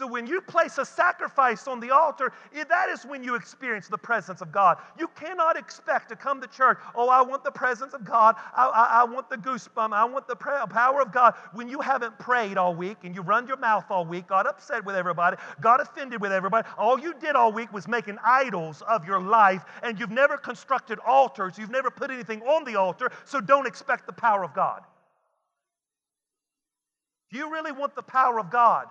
So 0.00 0.06
when 0.06 0.26
you 0.26 0.40
place 0.40 0.78
a 0.78 0.84
sacrifice 0.86 1.68
on 1.68 1.78
the 1.78 1.90
altar, 1.90 2.32
that 2.54 2.88
is 2.88 3.04
when 3.04 3.22
you 3.22 3.34
experience 3.34 3.86
the 3.86 3.98
presence 3.98 4.40
of 4.40 4.50
God. 4.50 4.78
You 4.98 5.08
cannot 5.08 5.58
expect 5.58 6.08
to 6.08 6.16
come 6.16 6.40
to 6.40 6.46
church, 6.46 6.78
oh, 6.94 7.10
I 7.10 7.20
want 7.20 7.44
the 7.44 7.50
presence 7.50 7.92
of 7.92 8.02
God. 8.02 8.36
I, 8.56 8.64
I, 8.64 9.02
I 9.02 9.04
want 9.04 9.28
the 9.28 9.36
goosebump. 9.36 9.92
I 9.92 10.06
want 10.06 10.26
the 10.26 10.36
power 10.36 11.02
of 11.02 11.12
God. 11.12 11.34
When 11.52 11.68
you 11.68 11.82
haven't 11.82 12.18
prayed 12.18 12.56
all 12.56 12.74
week 12.74 12.96
and 13.02 13.14
you 13.14 13.20
run 13.20 13.46
your 13.46 13.58
mouth 13.58 13.90
all 13.90 14.06
week, 14.06 14.26
got 14.26 14.46
upset 14.46 14.86
with 14.86 14.96
everybody, 14.96 15.36
got 15.60 15.82
offended 15.82 16.22
with 16.22 16.32
everybody, 16.32 16.66
all 16.78 16.98
you 16.98 17.12
did 17.20 17.36
all 17.36 17.52
week 17.52 17.70
was 17.70 17.86
making 17.86 18.16
idols 18.24 18.82
of 18.88 19.06
your 19.06 19.20
life, 19.20 19.66
and 19.82 20.00
you've 20.00 20.10
never 20.10 20.38
constructed 20.38 20.98
altars. 21.06 21.58
You've 21.58 21.68
never 21.68 21.90
put 21.90 22.10
anything 22.10 22.40
on 22.44 22.64
the 22.64 22.76
altar, 22.76 23.12
so 23.26 23.38
don't 23.38 23.66
expect 23.66 24.06
the 24.06 24.14
power 24.14 24.44
of 24.44 24.54
God. 24.54 24.80
Do 27.30 27.36
you 27.36 27.52
really 27.52 27.72
want 27.72 27.94
the 27.94 28.02
power 28.02 28.40
of 28.40 28.50
God? 28.50 28.86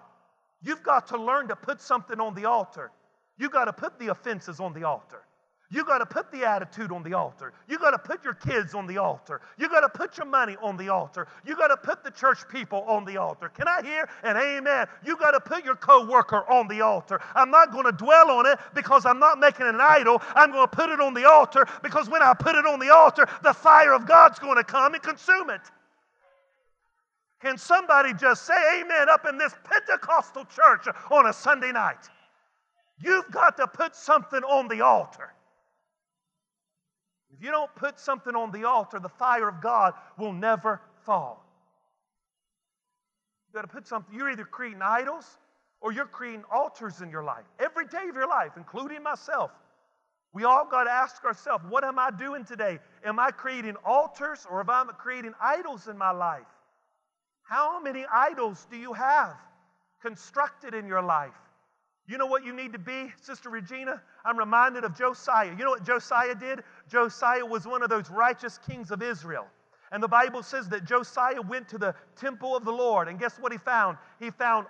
You've 0.61 0.83
got 0.83 1.07
to 1.07 1.17
learn 1.17 1.47
to 1.47 1.55
put 1.55 1.81
something 1.81 2.19
on 2.19 2.35
the 2.35 2.45
altar. 2.45 2.91
You've 3.37 3.51
got 3.51 3.65
to 3.65 3.73
put 3.73 3.97
the 3.99 4.07
offenses 4.07 4.59
on 4.59 4.73
the 4.73 4.83
altar. 4.83 5.23
You 5.71 5.85
got 5.85 5.99
to 5.99 6.05
put 6.05 6.31
the 6.31 6.43
attitude 6.45 6.91
on 6.91 7.03
the 7.03 7.13
altar. 7.13 7.53
You 7.67 7.77
got 7.77 7.91
to 7.91 7.99
put 7.99 8.23
your 8.23 8.33
kids 8.33 8.73
on 8.73 8.87
the 8.87 8.97
altar. 8.97 9.39
You 9.57 9.69
got 9.69 9.81
to 9.81 9.89
put 9.89 10.17
your 10.17 10.25
money 10.25 10.57
on 10.63 10.77
the 10.77 10.89
altar. 10.89 11.27
You 11.45 11.55
got 11.55 11.67
to 11.67 11.77
put 11.77 12.03
the 12.03 12.09
church 12.09 12.39
people 12.49 12.83
on 12.87 13.05
the 13.05 13.17
altar. 13.17 13.49
Can 13.49 13.67
I 13.67 13.83
hear 13.83 14.09
an 14.23 14.35
amen? 14.35 14.87
You 15.05 15.15
got 15.15 15.31
to 15.31 15.39
put 15.39 15.63
your 15.63 15.75
co-worker 15.75 16.43
on 16.49 16.67
the 16.67 16.81
altar. 16.81 17.21
I'm 17.35 17.51
not 17.51 17.71
going 17.71 17.85
to 17.85 17.91
dwell 17.91 18.31
on 18.31 18.47
it 18.47 18.57
because 18.73 19.05
I'm 19.05 19.19
not 19.19 19.39
making 19.39 19.67
an 19.67 19.79
idol. 19.79 20.23
I'm 20.33 20.51
going 20.51 20.67
to 20.67 20.75
put 20.75 20.89
it 20.89 20.99
on 20.99 21.13
the 21.13 21.29
altar 21.29 21.67
because 21.83 22.09
when 22.09 22.23
I 22.23 22.33
put 22.33 22.55
it 22.55 22.65
on 22.65 22.79
the 22.79 22.89
altar, 22.89 23.27
the 23.43 23.53
fire 23.53 23.93
of 23.93 24.07
God's 24.07 24.39
going 24.39 24.57
to 24.57 24.63
come 24.63 24.95
and 24.95 25.03
consume 25.03 25.51
it. 25.51 25.61
Can 27.41 27.57
somebody 27.57 28.13
just 28.13 28.45
say 28.45 28.81
amen 28.81 29.07
up 29.09 29.25
in 29.27 29.37
this 29.37 29.53
Pentecostal 29.63 30.45
church 30.45 30.87
on 31.09 31.27
a 31.27 31.33
Sunday 31.33 31.71
night? 31.71 32.09
You've 33.01 33.31
got 33.31 33.55
to 33.57 33.67
put 33.67 33.95
something 33.95 34.43
on 34.43 34.67
the 34.67 34.81
altar. 34.81 35.33
If 37.33 37.41
you 37.41 37.51
don't 37.51 37.73
put 37.75 37.97
something 37.99 38.35
on 38.35 38.51
the 38.51 38.65
altar, 38.65 38.99
the 38.99 39.07
fire 39.07 39.47
of 39.47 39.61
God 39.61 39.93
will 40.17 40.33
never 40.33 40.81
fall. 41.05 41.45
You've 43.47 43.55
got 43.55 43.61
to 43.61 43.73
put 43.73 43.87
something. 43.87 44.13
You're 44.13 44.31
either 44.31 44.43
creating 44.43 44.81
idols 44.81 45.37
or 45.79 45.93
you're 45.93 46.05
creating 46.05 46.43
altars 46.51 46.99
in 46.99 47.09
your 47.09 47.23
life. 47.23 47.45
Every 47.57 47.85
day 47.85 48.09
of 48.09 48.15
your 48.15 48.27
life, 48.27 48.51
including 48.57 49.01
myself. 49.01 49.51
We 50.33 50.43
all 50.43 50.67
got 50.69 50.83
to 50.83 50.91
ask 50.91 51.23
ourselves, 51.23 51.63
what 51.69 51.85
am 51.85 51.97
I 51.97 52.11
doing 52.11 52.43
today? 52.43 52.79
Am 53.05 53.17
I 53.17 53.31
creating 53.31 53.75
altars 53.85 54.45
or 54.49 54.59
am 54.59 54.69
I 54.69 54.83
creating 54.97 55.33
idols 55.41 55.87
in 55.87 55.97
my 55.97 56.11
life? 56.11 56.45
How 57.49 57.81
many 57.81 58.05
idols 58.13 58.67
do 58.69 58.77
you 58.77 58.93
have 58.93 59.35
constructed 60.03 60.75
in 60.75 60.85
your 60.85 61.01
life? 61.01 61.33
You 62.07 62.19
know 62.19 62.27
what 62.27 62.45
you 62.45 62.53
need 62.53 62.73
to 62.73 62.79
be, 62.79 63.11
Sister 63.19 63.49
Regina? 63.49 64.03
I'm 64.23 64.37
reminded 64.37 64.83
of 64.83 64.95
Josiah. 64.95 65.49
You 65.49 65.63
know 65.63 65.71
what 65.71 65.83
Josiah 65.83 66.35
did? 66.35 66.63
Josiah 66.87 67.43
was 67.43 67.65
one 67.65 67.81
of 67.81 67.89
those 67.89 68.11
righteous 68.11 68.59
kings 68.67 68.91
of 68.91 69.01
Israel. 69.01 69.47
And 69.91 70.03
the 70.03 70.07
Bible 70.07 70.43
says 70.43 70.69
that 70.69 70.85
Josiah 70.85 71.41
went 71.41 71.67
to 71.69 71.79
the 71.79 71.95
temple 72.15 72.55
of 72.55 72.65
the 72.65 72.71
Lord, 72.71 73.07
and 73.07 73.17
guess 73.19 73.39
what 73.39 73.51
he 73.51 73.57
found? 73.57 73.97
He 74.19 74.31
found 74.31 74.67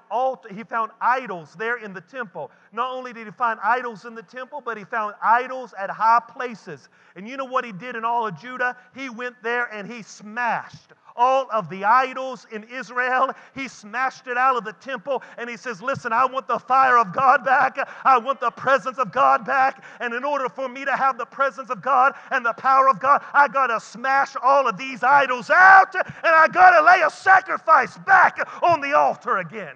he 0.53 0.63
found 0.63 0.91
idols 1.01 1.55
there 1.57 1.77
in 1.77 1.93
the 1.93 2.01
temple. 2.01 2.51
Not 2.71 2.91
only 2.91 3.13
did 3.13 3.25
he 3.25 3.31
find 3.31 3.59
idols 3.63 4.05
in 4.05 4.13
the 4.13 4.23
temple, 4.23 4.61
but 4.63 4.77
he 4.77 4.83
found 4.83 5.15
idols 5.23 5.73
at 5.77 5.89
high 5.89 6.21
places. 6.29 6.87
And 7.15 7.27
you 7.27 7.35
know 7.35 7.45
what 7.45 7.65
he 7.65 7.71
did 7.71 7.95
in 7.95 8.05
all 8.05 8.27
of 8.27 8.39
Judah? 8.39 8.77
He 8.95 9.09
went 9.09 9.35
there 9.41 9.65
and 9.73 9.91
he 9.91 10.03
smashed 10.03 10.93
all 11.15 11.47
of 11.51 11.69
the 11.69 11.83
idols 11.83 12.47
in 12.51 12.63
Israel. 12.63 13.31
He 13.53 13.67
smashed 13.67 14.27
it 14.27 14.37
out 14.37 14.55
of 14.55 14.63
the 14.63 14.73
temple 14.73 15.21
and 15.37 15.49
he 15.49 15.57
says, 15.57 15.81
Listen, 15.81 16.13
I 16.13 16.25
want 16.25 16.47
the 16.47 16.59
fire 16.59 16.97
of 16.97 17.11
God 17.11 17.43
back. 17.43 17.77
I 18.05 18.17
want 18.17 18.39
the 18.39 18.51
presence 18.51 18.97
of 18.97 19.11
God 19.11 19.45
back. 19.45 19.83
And 19.99 20.13
in 20.13 20.23
order 20.23 20.47
for 20.47 20.69
me 20.69 20.85
to 20.85 20.95
have 20.95 21.17
the 21.17 21.25
presence 21.25 21.69
of 21.69 21.81
God 21.81 22.13
and 22.31 22.45
the 22.45 22.53
power 22.53 22.87
of 22.87 22.99
God, 22.99 23.23
I 23.33 23.47
got 23.47 23.67
to 23.67 23.79
smash 23.79 24.35
all 24.41 24.67
of 24.67 24.77
these 24.77 25.03
idols 25.03 25.49
out 25.49 25.93
and 25.95 26.05
I 26.23 26.47
got 26.47 26.71
to 26.79 26.85
lay 26.85 27.01
a 27.05 27.09
sacrifice 27.09 27.97
back 27.99 28.39
on 28.63 28.79
the 28.79 28.95
altar 28.95 29.38
again. 29.39 29.75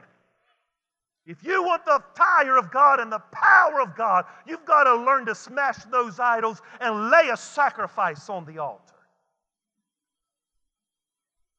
If 1.26 1.44
you 1.44 1.64
want 1.64 1.86
the 1.86 2.02
fire 2.16 2.58
of 2.58 2.70
God 2.72 3.00
and 3.00 3.12
the 3.12 3.22
power 3.32 3.82
of 3.82 3.96
God, 3.96 4.26
you've 4.46 4.66
got 4.66 4.84
to 4.84 4.96
learn 4.96 5.26
to 5.28 5.36
smash 5.36 5.78
those 5.86 6.20
idols 6.20 6.62
and 6.82 7.10
lay 7.10 7.30
a 7.30 7.38
sacrifice 7.38 8.30
on 8.30 8.46
the 8.46 8.58
altar. 8.58 8.94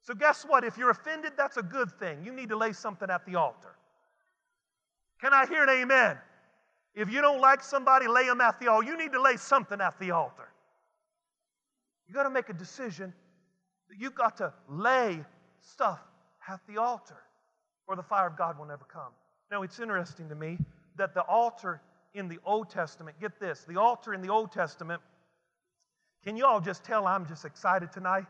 So, 0.03 0.15
guess 0.15 0.45
what? 0.45 0.65
If 0.65 0.77
you're 0.77 0.91
offended, 0.91 1.33
that's 1.35 1.57
a 1.57 1.63
good 1.63 1.91
thing. 1.93 2.23
You 2.23 2.33
need 2.33 2.51
to 2.51 2.57
lay 2.59 2.75
something 2.75 3.09
at 3.09 3.25
the 3.25 3.37
altar. 3.37 3.75
Can 5.19 5.33
I 5.33 5.47
hear 5.47 5.63
an 5.63 5.71
amen? 5.71 6.19
If 6.95 7.11
you 7.11 7.23
don't 7.23 7.41
like 7.41 7.63
somebody, 7.63 8.07
lay 8.07 8.27
them 8.27 8.43
at 8.43 8.61
the 8.61 8.69
altar. 8.69 8.87
You 8.87 8.99
need 8.99 9.13
to 9.13 9.21
lay 9.21 9.39
something 9.39 9.81
at 9.81 9.99
the 9.99 10.11
altar. 10.11 10.49
You 12.07 12.15
got 12.15 12.25
to 12.25 12.31
make 12.31 12.51
a 12.51 12.53
decision 12.53 13.15
that 13.89 13.99
you've 13.99 14.15
got 14.15 14.37
to 14.37 14.53
lay 14.69 15.25
stuff 15.61 16.01
at 16.49 16.61
the 16.69 16.77
altar, 16.77 17.17
or 17.87 17.97
the 17.97 18.03
fire 18.03 18.27
of 18.27 18.37
God 18.37 18.59
will 18.59 18.67
never 18.67 18.85
come. 18.85 19.13
Now, 19.51 19.63
it's 19.63 19.79
interesting 19.79 20.29
to 20.29 20.35
me 20.35 20.59
that 20.97 21.15
the 21.15 21.23
altar 21.23 21.81
in 22.15 22.29
the 22.29 22.39
Old 22.45 22.71
Testament, 22.71 23.19
get 23.21 23.39
this, 23.41 23.65
the 23.69 23.81
altar 23.81 24.15
in 24.15 24.23
the 24.23 24.29
Old 24.29 24.53
Testament, 24.53 25.01
can 26.25 26.37
you 26.37 26.47
all 26.47 26.61
just 26.61 26.85
tell 26.85 27.07
I'm 27.07 27.27
just 27.27 27.45
excited 27.45 27.93
tonight? 27.93 28.25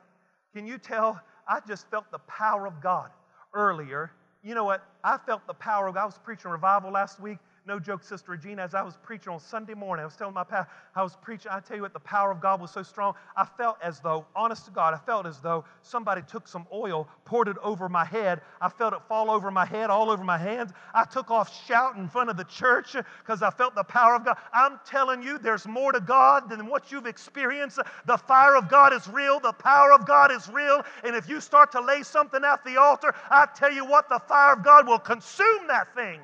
Can 0.52 0.66
you 0.66 0.78
tell 0.78 1.20
I 1.46 1.60
just 1.66 1.88
felt 1.90 2.10
the 2.10 2.18
power 2.20 2.66
of 2.66 2.80
God 2.80 3.10
earlier. 3.54 4.10
You 4.42 4.54
know 4.54 4.64
what? 4.64 4.82
I 5.02 5.18
felt 5.18 5.46
the 5.46 5.54
power 5.54 5.88
of 5.88 5.94
God. 5.94 6.02
I 6.02 6.06
was 6.06 6.18
preaching 6.18 6.50
revival 6.50 6.90
last 6.90 7.20
week, 7.20 7.38
no 7.66 7.80
joke, 7.80 8.02
Sister 8.02 8.32
Regina, 8.32 8.62
as 8.62 8.74
I 8.74 8.82
was 8.82 8.98
preaching 9.02 9.32
on 9.32 9.40
Sunday 9.40 9.72
morning, 9.72 10.02
I 10.02 10.04
was 10.04 10.16
telling 10.16 10.34
my 10.34 10.44
pastor, 10.44 10.70
I 10.94 11.02
was 11.02 11.16
preaching, 11.16 11.50
I 11.50 11.60
tell 11.60 11.76
you 11.76 11.82
what, 11.82 11.94
the 11.94 12.00
power 12.00 12.30
of 12.30 12.40
God 12.40 12.60
was 12.60 12.70
so 12.70 12.82
strong. 12.82 13.14
I 13.36 13.46
felt 13.46 13.78
as 13.82 14.00
though, 14.00 14.26
honest 14.36 14.66
to 14.66 14.70
God, 14.70 14.92
I 14.92 14.98
felt 14.98 15.24
as 15.24 15.40
though 15.40 15.64
somebody 15.82 16.20
took 16.28 16.46
some 16.46 16.66
oil, 16.72 17.08
poured 17.24 17.48
it 17.48 17.56
over 17.62 17.88
my 17.88 18.04
head. 18.04 18.42
I 18.60 18.68
felt 18.68 18.92
it 18.92 19.00
fall 19.08 19.30
over 19.30 19.50
my 19.50 19.64
head, 19.64 19.88
all 19.88 20.10
over 20.10 20.22
my 20.22 20.36
hands. 20.36 20.72
I 20.92 21.04
took 21.04 21.30
off 21.30 21.64
shouting 21.66 22.02
in 22.02 22.08
front 22.08 22.28
of 22.28 22.36
the 22.36 22.44
church 22.44 22.96
because 23.20 23.42
I 23.42 23.50
felt 23.50 23.74
the 23.74 23.84
power 23.84 24.14
of 24.14 24.26
God. 24.26 24.36
I'm 24.52 24.78
telling 24.84 25.22
you, 25.22 25.38
there's 25.38 25.66
more 25.66 25.92
to 25.92 26.00
God 26.00 26.50
than 26.50 26.66
what 26.66 26.92
you've 26.92 27.06
experienced. 27.06 27.78
The 28.04 28.18
fire 28.18 28.56
of 28.56 28.68
God 28.68 28.92
is 28.92 29.08
real, 29.08 29.40
the 29.40 29.52
power 29.52 29.92
of 29.92 30.06
God 30.06 30.30
is 30.30 30.50
real. 30.50 30.82
And 31.02 31.16
if 31.16 31.30
you 31.30 31.40
start 31.40 31.72
to 31.72 31.80
lay 31.80 32.02
something 32.02 32.44
at 32.44 32.62
the 32.64 32.76
altar, 32.76 33.14
I 33.30 33.46
tell 33.56 33.72
you 33.72 33.86
what, 33.86 34.10
the 34.10 34.20
fire 34.28 34.52
of 34.52 34.62
God 34.62 34.86
will 34.86 34.98
consume 34.98 35.66
that 35.68 35.94
thing. 35.94 36.20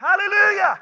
Hallelujah. 0.00 0.80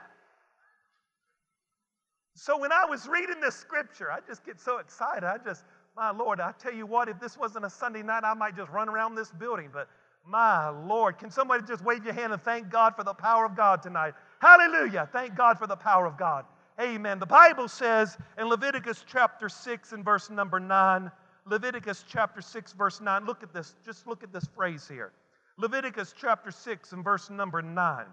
So 2.37 2.57
when 2.57 2.71
I 2.71 2.85
was 2.85 3.09
reading 3.09 3.41
this 3.41 3.57
scripture, 3.57 4.13
I 4.13 4.21
just 4.25 4.47
get 4.47 4.61
so 4.61 4.79
excited. 4.79 5.25
I 5.25 5.39
just, 5.39 5.65
my 5.97 6.13
Lord, 6.13 6.39
I 6.39 6.53
tell 6.53 6.73
you 6.73 6.87
what, 6.87 7.09
if 7.09 7.19
this 7.19 7.37
wasn't 7.37 7.65
a 7.65 7.71
Sunday 7.71 8.05
night, 8.05 8.23
I 8.23 8.33
might 8.35 8.57
just 8.57 8.71
run 8.71 8.89
around 8.89 9.17
this 9.17 9.33
building. 9.33 9.71
But 9.73 9.89
my 10.25 10.69
Lord, 10.69 11.19
can 11.19 11.33
somebody 11.33 11.65
just 11.67 11.85
wave 11.85 12.05
your 12.05 12.15
hand 12.15 12.33
and 12.33 12.41
thank 12.41 12.71
God 12.71 12.95
for 12.95 13.03
the 13.03 13.13
power 13.13 13.45
of 13.45 13.57
God 13.57 13.83
tonight? 13.83 14.15
Hallelujah. 14.39 15.09
Thank 15.13 15.35
God 15.35 15.59
for 15.59 15.67
the 15.67 15.75
power 15.75 16.07
of 16.07 16.17
God. 16.17 16.45
Amen. 16.81 17.19
The 17.19 17.27
Bible 17.27 17.67
says 17.67 18.17
in 18.39 18.47
Leviticus 18.47 19.05
chapter 19.05 19.49
6 19.49 19.93
and 19.95 20.05
verse 20.05 20.31
number 20.31 20.61
9, 20.61 21.11
Leviticus 21.45 22.05
chapter 22.07 22.41
6, 22.41 22.73
verse 22.75 23.01
9, 23.01 23.27
look 23.27 23.43
at 23.43 23.53
this. 23.53 23.75
Just 23.85 24.07
look 24.07 24.23
at 24.23 24.33
this 24.33 24.45
phrase 24.55 24.87
here. 24.87 25.11
Leviticus 25.57 26.15
chapter 26.17 26.53
6 26.53 26.93
and 26.93 27.03
verse 27.03 27.31
number 27.31 27.61
9. 27.63 28.07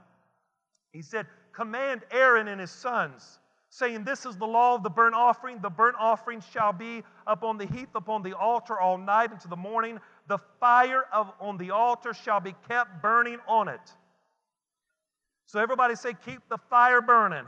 He 0.96 1.02
said, 1.02 1.28
Command 1.52 2.04
Aaron 2.10 2.48
and 2.48 2.62
his 2.62 2.72
sons, 2.72 3.40
saying, 3.70 4.06
This 4.06 4.26
is 4.26 4.38
the 4.38 4.48
law 4.48 4.76
of 4.76 4.84
the 4.84 4.90
burnt 4.90 5.14
offering. 5.14 5.60
The 5.60 5.70
burnt 5.70 5.98
offering 6.00 6.42
shall 6.54 6.72
be 6.72 7.04
upon 7.28 7.58
the 7.58 7.66
heap 7.66 7.90
upon 7.96 8.24
the 8.24 8.36
altar 8.38 8.80
all 8.80 8.98
night 8.98 9.32
into 9.32 9.50
the 9.50 9.58
morning. 9.58 10.00
The 10.28 10.38
fire 10.60 11.04
of, 11.12 11.34
on 11.42 11.58
the 11.58 11.72
altar 11.72 12.14
shall 12.14 12.40
be 12.40 12.56
kept 12.70 13.02
burning 13.02 13.40
on 13.46 13.68
it. 13.68 13.82
So 15.48 15.60
everybody 15.60 15.96
say, 15.96 16.14
Keep 16.26 16.48
the 16.50 16.60
fire 16.70 17.02
burning. 17.02 17.46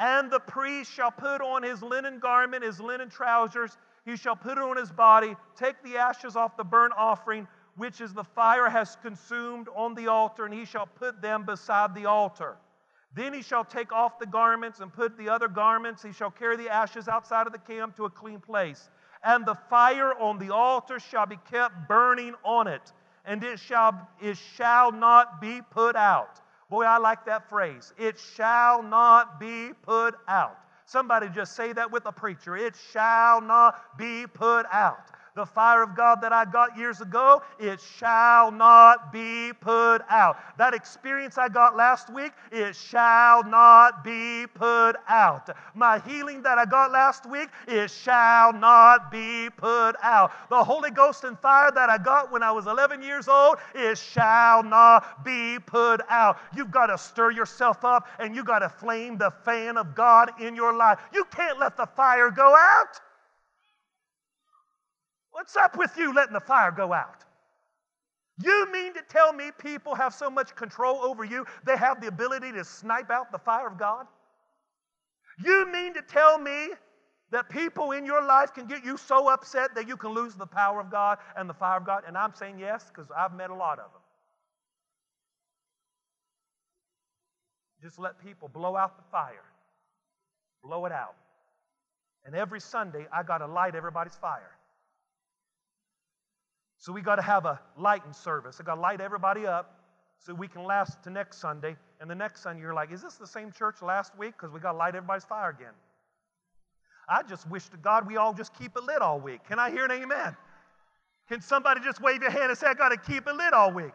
And 0.00 0.30
the 0.30 0.40
priest 0.40 0.92
shall 0.92 1.12
put 1.12 1.40
on 1.40 1.62
his 1.62 1.80
linen 1.80 2.18
garment, 2.18 2.64
his 2.64 2.80
linen 2.80 3.08
trousers. 3.08 3.76
He 4.04 4.16
shall 4.16 4.36
put 4.36 4.58
it 4.58 4.64
on 4.64 4.76
his 4.76 4.90
body, 4.90 5.36
take 5.56 5.82
the 5.84 5.96
ashes 5.98 6.34
off 6.34 6.56
the 6.56 6.64
burnt 6.64 6.94
offering, 6.96 7.46
which 7.78 8.00
is 8.00 8.12
the 8.12 8.24
fire 8.24 8.68
has 8.68 8.96
consumed 9.02 9.68
on 9.74 9.94
the 9.94 10.08
altar, 10.08 10.44
and 10.44 10.52
he 10.52 10.64
shall 10.64 10.86
put 10.86 11.22
them 11.22 11.46
beside 11.46 11.94
the 11.94 12.06
altar. 12.06 12.56
Then 13.14 13.32
he 13.32 13.40
shall 13.40 13.64
take 13.64 13.92
off 13.92 14.18
the 14.18 14.26
garments 14.26 14.80
and 14.80 14.92
put 14.92 15.16
the 15.16 15.28
other 15.28 15.48
garments. 15.48 16.02
He 16.02 16.12
shall 16.12 16.30
carry 16.30 16.56
the 16.56 16.68
ashes 16.68 17.08
outside 17.08 17.46
of 17.46 17.52
the 17.52 17.58
camp 17.58 17.96
to 17.96 18.04
a 18.04 18.10
clean 18.10 18.40
place. 18.40 18.90
And 19.24 19.46
the 19.46 19.54
fire 19.54 20.12
on 20.18 20.38
the 20.38 20.52
altar 20.52 20.98
shall 20.98 21.26
be 21.26 21.38
kept 21.50 21.88
burning 21.88 22.34
on 22.44 22.66
it, 22.66 22.92
and 23.24 23.42
it 23.42 23.58
shall, 23.58 24.08
it 24.20 24.36
shall 24.56 24.92
not 24.92 25.40
be 25.40 25.62
put 25.70 25.96
out. 25.96 26.40
Boy, 26.68 26.84
I 26.84 26.98
like 26.98 27.24
that 27.26 27.48
phrase. 27.48 27.94
It 27.96 28.18
shall 28.36 28.82
not 28.82 29.40
be 29.40 29.70
put 29.82 30.16
out. 30.26 30.58
Somebody 30.84 31.28
just 31.28 31.54
say 31.54 31.72
that 31.74 31.90
with 31.90 32.06
a 32.06 32.12
preacher. 32.12 32.56
It 32.56 32.74
shall 32.92 33.40
not 33.40 33.96
be 33.96 34.26
put 34.26 34.66
out. 34.72 35.10
The 35.38 35.46
fire 35.46 35.84
of 35.84 35.94
God 35.94 36.20
that 36.22 36.32
I 36.32 36.44
got 36.44 36.76
years 36.76 37.00
ago, 37.00 37.42
it 37.60 37.78
shall 37.80 38.50
not 38.50 39.12
be 39.12 39.52
put 39.60 40.00
out. 40.10 40.36
That 40.58 40.74
experience 40.74 41.38
I 41.38 41.48
got 41.48 41.76
last 41.76 42.12
week, 42.12 42.32
it 42.50 42.74
shall 42.74 43.44
not 43.44 44.02
be 44.02 44.46
put 44.52 44.94
out. 45.08 45.48
My 45.76 46.00
healing 46.00 46.42
that 46.42 46.58
I 46.58 46.64
got 46.64 46.90
last 46.90 47.24
week, 47.24 47.50
it 47.68 47.88
shall 47.88 48.52
not 48.52 49.12
be 49.12 49.48
put 49.56 49.92
out. 50.02 50.32
The 50.50 50.64
Holy 50.64 50.90
Ghost 50.90 51.22
and 51.22 51.38
fire 51.38 51.70
that 51.70 51.88
I 51.88 51.98
got 51.98 52.32
when 52.32 52.42
I 52.42 52.50
was 52.50 52.66
11 52.66 53.00
years 53.00 53.28
old, 53.28 53.58
it 53.76 53.96
shall 53.96 54.64
not 54.64 55.24
be 55.24 55.60
put 55.60 56.00
out. 56.10 56.38
You've 56.52 56.72
got 56.72 56.86
to 56.86 56.98
stir 56.98 57.30
yourself 57.30 57.84
up 57.84 58.08
and 58.18 58.34
you've 58.34 58.44
got 58.44 58.58
to 58.58 58.68
flame 58.68 59.16
the 59.16 59.30
fan 59.44 59.76
of 59.76 59.94
God 59.94 60.32
in 60.40 60.56
your 60.56 60.74
life. 60.74 60.98
You 61.14 61.24
can't 61.26 61.60
let 61.60 61.76
the 61.76 61.86
fire 61.86 62.32
go 62.32 62.56
out. 62.56 63.00
What's 65.38 65.54
up 65.54 65.78
with 65.78 65.96
you 65.96 66.12
letting 66.12 66.32
the 66.32 66.40
fire 66.40 66.72
go 66.72 66.92
out? 66.92 67.24
You 68.42 68.72
mean 68.72 68.92
to 68.94 69.02
tell 69.08 69.32
me 69.32 69.50
people 69.56 69.94
have 69.94 70.12
so 70.12 70.28
much 70.28 70.56
control 70.56 70.96
over 70.96 71.24
you, 71.24 71.46
they 71.64 71.76
have 71.76 72.00
the 72.00 72.08
ability 72.08 72.50
to 72.50 72.64
snipe 72.64 73.08
out 73.12 73.30
the 73.30 73.38
fire 73.38 73.68
of 73.68 73.78
God? 73.78 74.08
You 75.38 75.70
mean 75.72 75.94
to 75.94 76.02
tell 76.02 76.40
me 76.40 76.70
that 77.30 77.48
people 77.50 77.92
in 77.92 78.04
your 78.04 78.20
life 78.20 78.52
can 78.52 78.66
get 78.66 78.84
you 78.84 78.96
so 78.96 79.28
upset 79.28 79.76
that 79.76 79.86
you 79.86 79.96
can 79.96 80.10
lose 80.10 80.34
the 80.34 80.44
power 80.44 80.80
of 80.80 80.90
God 80.90 81.18
and 81.36 81.48
the 81.48 81.54
fire 81.54 81.76
of 81.76 81.86
God? 81.86 82.02
And 82.04 82.18
I'm 82.18 82.34
saying 82.34 82.58
yes 82.58 82.90
because 82.92 83.08
I've 83.16 83.32
met 83.32 83.50
a 83.50 83.54
lot 83.54 83.78
of 83.78 83.92
them. 83.92 84.02
Just 87.80 88.00
let 88.00 88.20
people 88.24 88.48
blow 88.48 88.74
out 88.74 88.96
the 88.96 89.08
fire, 89.12 89.44
blow 90.64 90.84
it 90.86 90.90
out. 90.90 91.14
And 92.24 92.34
every 92.34 92.60
Sunday, 92.60 93.06
I 93.12 93.22
got 93.22 93.38
to 93.38 93.46
light 93.46 93.76
everybody's 93.76 94.16
fire. 94.16 94.57
So 96.78 96.92
we 96.92 97.02
got 97.02 97.16
to 97.16 97.22
have 97.22 97.44
a 97.44 97.60
lighting 97.76 98.12
service. 98.12 98.58
I 98.60 98.64
got 98.64 98.76
to 98.76 98.80
light 98.80 99.00
everybody 99.00 99.46
up 99.46 99.80
so 100.18 100.32
we 100.32 100.48
can 100.48 100.64
last 100.64 101.02
to 101.02 101.10
next 101.10 101.38
Sunday. 101.40 101.76
And 102.00 102.08
the 102.08 102.14
next 102.14 102.42
Sunday, 102.42 102.62
you're 102.62 102.74
like, 102.74 102.92
is 102.92 103.02
this 103.02 103.14
the 103.14 103.26
same 103.26 103.50
church 103.50 103.82
last 103.82 104.16
week? 104.16 104.34
Because 104.38 104.52
we 104.52 104.60
got 104.60 104.72
to 104.72 104.78
light 104.78 104.94
everybody's 104.94 105.24
fire 105.24 105.50
again. 105.50 105.74
I 107.08 107.22
just 107.22 107.48
wish 107.50 107.68
to 107.70 107.76
God 107.76 108.06
we 108.06 108.16
all 108.16 108.32
just 108.32 108.54
keep 108.54 108.76
it 108.76 108.84
lit 108.84 109.02
all 109.02 109.18
week. 109.18 109.40
Can 109.48 109.58
I 109.58 109.70
hear 109.70 109.84
an 109.84 109.90
amen? 109.90 110.36
Can 111.28 111.40
somebody 111.40 111.80
just 111.80 112.00
wave 112.00 112.22
your 112.22 112.30
hand 112.30 112.50
and 112.50 112.58
say, 112.58 112.68
I 112.68 112.74
got 112.74 112.90
to 112.90 112.96
keep 112.96 113.26
it 113.26 113.34
lit 113.34 113.52
all 113.52 113.72
week? 113.72 113.92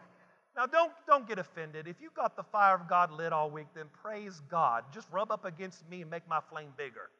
Now, 0.56 0.66
don't, 0.66 0.92
don't 1.08 1.26
get 1.26 1.38
offended. 1.38 1.88
If 1.88 2.00
you 2.00 2.10
got 2.14 2.36
the 2.36 2.44
fire 2.44 2.74
of 2.74 2.88
God 2.88 3.10
lit 3.10 3.32
all 3.32 3.50
week, 3.50 3.66
then 3.74 3.86
praise 4.02 4.40
God. 4.48 4.84
Just 4.92 5.08
rub 5.10 5.32
up 5.32 5.44
against 5.44 5.88
me 5.88 6.02
and 6.02 6.10
make 6.10 6.28
my 6.28 6.40
flame 6.50 6.72
bigger. 6.76 7.10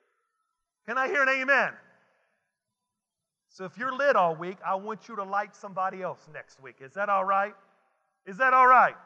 Can 0.86 0.98
I 0.98 1.08
hear 1.08 1.22
an 1.22 1.28
amen? 1.28 1.72
So 3.54 3.64
if 3.64 3.78
you're 3.78 3.96
lit 3.96 4.16
all 4.16 4.34
week, 4.34 4.56
I 4.66 4.74
want 4.74 5.06
you 5.08 5.14
to 5.14 5.22
light 5.22 5.54
somebody 5.54 6.02
else 6.02 6.18
next 6.34 6.60
week. 6.60 6.78
Is 6.80 6.92
that 6.94 7.08
all 7.08 7.24
right? 7.24 7.54
Is 8.26 8.36
that 8.38 8.52
all 8.52 8.66
right? 8.66 8.96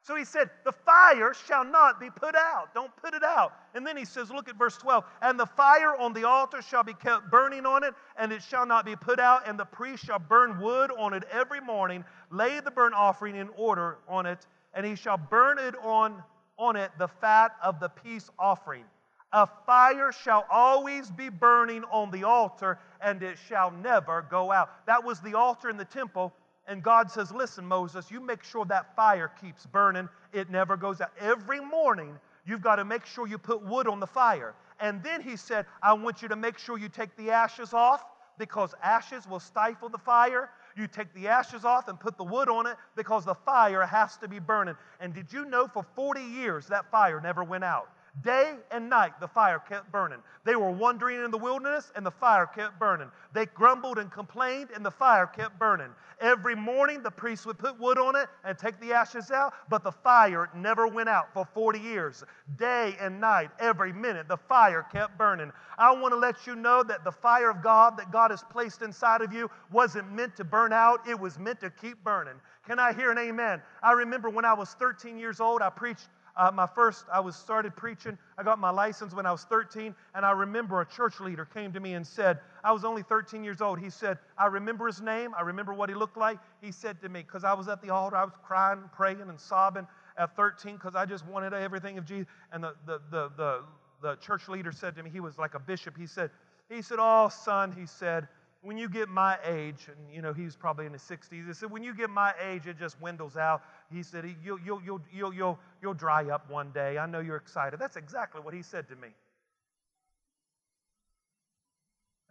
So 0.00 0.16
he 0.16 0.24
said, 0.24 0.48
The 0.64 0.72
fire 0.72 1.34
shall 1.46 1.62
not 1.62 2.00
be 2.00 2.08
put 2.08 2.34
out. 2.34 2.72
Don't 2.72 2.90
put 2.96 3.12
it 3.12 3.22
out. 3.22 3.52
And 3.74 3.86
then 3.86 3.98
he 3.98 4.06
says, 4.06 4.30
Look 4.30 4.48
at 4.48 4.56
verse 4.56 4.78
12. 4.78 5.04
And 5.20 5.38
the 5.38 5.44
fire 5.44 5.94
on 5.94 6.14
the 6.14 6.26
altar 6.26 6.62
shall 6.62 6.82
be 6.82 6.94
kept 6.94 7.30
burning 7.30 7.66
on 7.66 7.84
it, 7.84 7.92
and 8.16 8.32
it 8.32 8.42
shall 8.42 8.64
not 8.64 8.86
be 8.86 8.96
put 8.96 9.20
out. 9.20 9.46
And 9.46 9.58
the 9.58 9.66
priest 9.66 10.06
shall 10.06 10.18
burn 10.18 10.58
wood 10.58 10.90
on 10.98 11.12
it 11.12 11.24
every 11.30 11.60
morning, 11.60 12.02
lay 12.30 12.60
the 12.60 12.70
burnt 12.70 12.94
offering 12.94 13.36
in 13.36 13.50
order 13.58 13.98
on 14.08 14.24
it, 14.24 14.46
and 14.72 14.86
he 14.86 14.96
shall 14.96 15.18
burn 15.18 15.58
it 15.58 15.74
on, 15.82 16.22
on 16.58 16.76
it 16.76 16.92
the 16.98 17.08
fat 17.08 17.56
of 17.62 17.78
the 17.78 17.90
peace 17.90 18.30
offering. 18.38 18.84
A 19.32 19.46
fire 19.66 20.10
shall 20.10 20.46
always 20.50 21.10
be 21.10 21.28
burning 21.28 21.84
on 21.90 22.10
the 22.10 22.24
altar, 22.24 22.78
and 23.00 23.22
it 23.22 23.36
shall 23.46 23.70
never 23.70 24.22
go 24.22 24.50
out. 24.50 24.86
That 24.86 25.04
was 25.04 25.20
the 25.20 25.34
altar 25.34 25.68
in 25.68 25.76
the 25.76 25.84
temple. 25.84 26.32
And 26.66 26.82
God 26.82 27.10
says, 27.10 27.30
Listen, 27.32 27.66
Moses, 27.66 28.10
you 28.10 28.20
make 28.20 28.42
sure 28.42 28.64
that 28.66 28.94
fire 28.96 29.30
keeps 29.40 29.66
burning, 29.66 30.08
it 30.32 30.50
never 30.50 30.76
goes 30.76 31.00
out. 31.00 31.10
Every 31.20 31.60
morning, 31.60 32.18
you've 32.46 32.62
got 32.62 32.76
to 32.76 32.84
make 32.84 33.04
sure 33.04 33.26
you 33.26 33.38
put 33.38 33.62
wood 33.62 33.86
on 33.86 34.00
the 34.00 34.06
fire. 34.06 34.54
And 34.80 35.02
then 35.02 35.20
he 35.20 35.36
said, 35.36 35.66
I 35.82 35.92
want 35.92 36.22
you 36.22 36.28
to 36.28 36.36
make 36.36 36.58
sure 36.58 36.78
you 36.78 36.88
take 36.88 37.14
the 37.16 37.30
ashes 37.30 37.74
off 37.74 38.04
because 38.38 38.74
ashes 38.82 39.26
will 39.26 39.40
stifle 39.40 39.88
the 39.88 39.98
fire. 39.98 40.50
You 40.76 40.86
take 40.86 41.12
the 41.12 41.28
ashes 41.28 41.64
off 41.64 41.88
and 41.88 41.98
put 41.98 42.16
the 42.16 42.24
wood 42.24 42.48
on 42.48 42.66
it 42.66 42.76
because 42.96 43.24
the 43.24 43.34
fire 43.34 43.84
has 43.84 44.16
to 44.18 44.28
be 44.28 44.38
burning. 44.38 44.76
And 45.00 45.12
did 45.12 45.32
you 45.32 45.44
know 45.44 45.66
for 45.66 45.82
40 45.82 46.22
years 46.22 46.66
that 46.68 46.90
fire 46.90 47.20
never 47.20 47.42
went 47.42 47.64
out? 47.64 47.88
Day 48.22 48.54
and 48.70 48.88
night, 48.88 49.20
the 49.20 49.28
fire 49.28 49.58
kept 49.58 49.92
burning. 49.92 50.18
They 50.44 50.56
were 50.56 50.70
wandering 50.70 51.22
in 51.22 51.30
the 51.30 51.38
wilderness, 51.38 51.92
and 51.94 52.04
the 52.04 52.10
fire 52.10 52.46
kept 52.46 52.78
burning. 52.78 53.10
They 53.32 53.46
grumbled 53.46 53.98
and 53.98 54.10
complained, 54.10 54.70
and 54.74 54.84
the 54.84 54.90
fire 54.90 55.26
kept 55.26 55.58
burning. 55.58 55.90
Every 56.20 56.56
morning, 56.56 57.02
the 57.02 57.10
priest 57.10 57.46
would 57.46 57.58
put 57.58 57.78
wood 57.78 57.98
on 57.98 58.16
it 58.16 58.28
and 58.44 58.58
take 58.58 58.80
the 58.80 58.92
ashes 58.92 59.30
out, 59.30 59.52
but 59.68 59.84
the 59.84 59.92
fire 59.92 60.48
never 60.54 60.88
went 60.88 61.08
out 61.08 61.32
for 61.32 61.44
40 61.44 61.78
years. 61.78 62.24
Day 62.56 62.96
and 62.98 63.20
night, 63.20 63.50
every 63.60 63.92
minute, 63.92 64.26
the 64.26 64.36
fire 64.36 64.86
kept 64.90 65.16
burning. 65.16 65.52
I 65.76 65.92
want 65.92 66.12
to 66.12 66.18
let 66.18 66.46
you 66.46 66.56
know 66.56 66.82
that 66.82 67.04
the 67.04 67.12
fire 67.12 67.50
of 67.50 67.62
God 67.62 67.96
that 67.98 68.10
God 68.10 68.30
has 68.30 68.42
placed 68.42 68.82
inside 68.82 69.20
of 69.20 69.32
you 69.32 69.50
wasn't 69.70 70.10
meant 70.12 70.34
to 70.36 70.44
burn 70.44 70.72
out, 70.72 71.06
it 71.06 71.18
was 71.18 71.38
meant 71.38 71.60
to 71.60 71.70
keep 71.70 72.02
burning. 72.02 72.34
Can 72.66 72.78
I 72.78 72.92
hear 72.92 73.12
an 73.12 73.18
amen? 73.18 73.62
I 73.82 73.92
remember 73.92 74.28
when 74.28 74.44
I 74.44 74.54
was 74.54 74.74
13 74.74 75.18
years 75.18 75.40
old, 75.40 75.62
I 75.62 75.70
preached 75.70 76.08
uh, 76.38 76.52
my 76.52 76.66
first, 76.66 77.04
I 77.12 77.18
was 77.18 77.34
started 77.34 77.74
preaching. 77.74 78.16
I 78.38 78.44
got 78.44 78.60
my 78.60 78.70
license 78.70 79.12
when 79.12 79.26
I 79.26 79.32
was 79.32 79.42
13, 79.44 79.92
and 80.14 80.24
I 80.24 80.30
remember 80.30 80.80
a 80.80 80.86
church 80.86 81.18
leader 81.18 81.44
came 81.44 81.72
to 81.72 81.80
me 81.80 81.94
and 81.94 82.06
said, 82.06 82.38
I 82.62 82.70
was 82.70 82.84
only 82.84 83.02
13 83.02 83.42
years 83.42 83.60
old. 83.60 83.80
He 83.80 83.90
said, 83.90 84.18
I 84.38 84.46
remember 84.46 84.86
his 84.86 85.00
name. 85.00 85.34
I 85.36 85.42
remember 85.42 85.74
what 85.74 85.88
he 85.88 85.96
looked 85.96 86.16
like. 86.16 86.38
He 86.62 86.70
said 86.70 87.02
to 87.02 87.08
me, 87.08 87.22
because 87.22 87.42
I 87.42 87.54
was 87.54 87.66
at 87.66 87.82
the 87.82 87.90
altar, 87.90 88.16
I 88.16 88.24
was 88.24 88.34
crying 88.44 88.88
praying 88.94 89.20
and 89.20 89.38
sobbing 89.38 89.86
at 90.16 90.36
13 90.36 90.74
because 90.74 90.94
I 90.94 91.04
just 91.06 91.26
wanted 91.26 91.52
everything 91.52 91.98
of 91.98 92.04
Jesus. 92.04 92.26
And 92.52 92.62
the, 92.62 92.74
the, 92.86 93.00
the, 93.10 93.30
the, 93.36 93.64
the 94.00 94.16
church 94.16 94.48
leader 94.48 94.70
said 94.70 94.94
to 94.94 95.02
me, 95.02 95.10
he 95.10 95.20
was 95.20 95.38
like 95.38 95.54
a 95.54 95.60
bishop. 95.60 95.98
He 95.98 96.06
said, 96.06 96.30
he 96.70 96.82
said, 96.82 96.98
Oh, 97.00 97.28
son, 97.28 97.72
he 97.72 97.86
said, 97.86 98.28
when 98.62 98.76
you 98.76 98.88
get 98.88 99.08
my 99.08 99.38
age, 99.44 99.86
and 99.88 100.14
you 100.14 100.20
know, 100.20 100.32
he's 100.32 100.56
probably 100.56 100.86
in 100.86 100.92
his 100.92 101.02
60s, 101.02 101.46
he 101.46 101.52
said, 101.52 101.70
when 101.70 101.82
you 101.82 101.94
get 101.94 102.10
my 102.10 102.34
age, 102.50 102.66
it 102.66 102.78
just 102.78 102.98
dwindles 102.98 103.36
out. 103.36 103.62
He 103.92 104.02
said, 104.02 104.24
you'll, 104.44 104.58
you'll, 104.64 104.82
you'll, 104.84 105.00
you'll, 105.12 105.32
you'll, 105.32 105.58
you'll 105.80 105.94
dry 105.94 106.28
up 106.28 106.50
one 106.50 106.70
day. 106.72 106.98
I 106.98 107.06
know 107.06 107.20
you're 107.20 107.36
excited. 107.36 107.78
That's 107.78 107.96
exactly 107.96 108.40
what 108.40 108.52
he 108.52 108.62
said 108.62 108.88
to 108.88 108.96
me. 108.96 109.08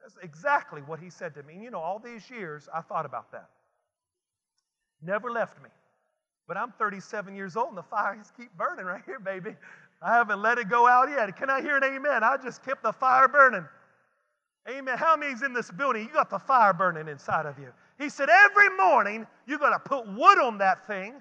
That's 0.02 0.18
exactly 0.22 0.82
what 0.82 1.00
he 1.00 1.10
said 1.10 1.34
to 1.36 1.44
me. 1.44 1.56
And 1.56 1.64
you 1.64 1.72
know, 1.72 1.80
all 1.80 2.00
these 2.00 2.30
years, 2.30 2.68
I 2.74 2.82
thought 2.82 3.06
about 3.06 3.32
that. 3.32 3.50
Never 5.02 5.32
left 5.32 5.62
me. 5.62 5.70
But 6.48 6.58
I'm 6.58 6.72
37 6.74 7.36
years 7.36 7.58
old, 7.58 7.70
and 7.70 7.78
the 7.78 7.84
fires 7.84 8.32
keep 8.38 8.56
burning 8.58 8.86
right 8.86 9.02
here, 9.06 9.20
baby. 9.20 9.56
I 10.02 10.16
haven't 10.16 10.42
let 10.42 10.58
it 10.60 10.70
go 10.70 10.88
out 10.88 11.10
yet. 11.10 11.36
Can 11.36 11.50
I 11.50 11.62
hear 11.62 11.78
an 11.78 11.84
amen? 11.84 12.24
I 12.24 12.38
just 12.38 12.64
kept 12.64 12.84
the 12.84 12.94
fire 12.94 13.28
burning. 13.28 13.66
Amen. 14.70 14.98
How 14.98 15.16
many's 15.16 15.44
in 15.44 15.54
this 15.54 15.72
building? 15.72 16.04
You 16.04 16.12
got 16.12 16.30
the 16.30 16.40
fire 16.40 16.74
burning 16.74 17.08
inside 17.08 17.46
of 17.46 17.58
you. 17.58 17.72
He 17.98 18.10
said, 18.10 18.30
every 18.30 18.70
morning 18.76 19.26
you 19.46 19.58
got 19.58 19.70
to 19.70 19.80
put 19.80 20.08
wood 20.08 20.40
on 20.40 20.58
that 20.58 20.86
thing. 20.88 21.14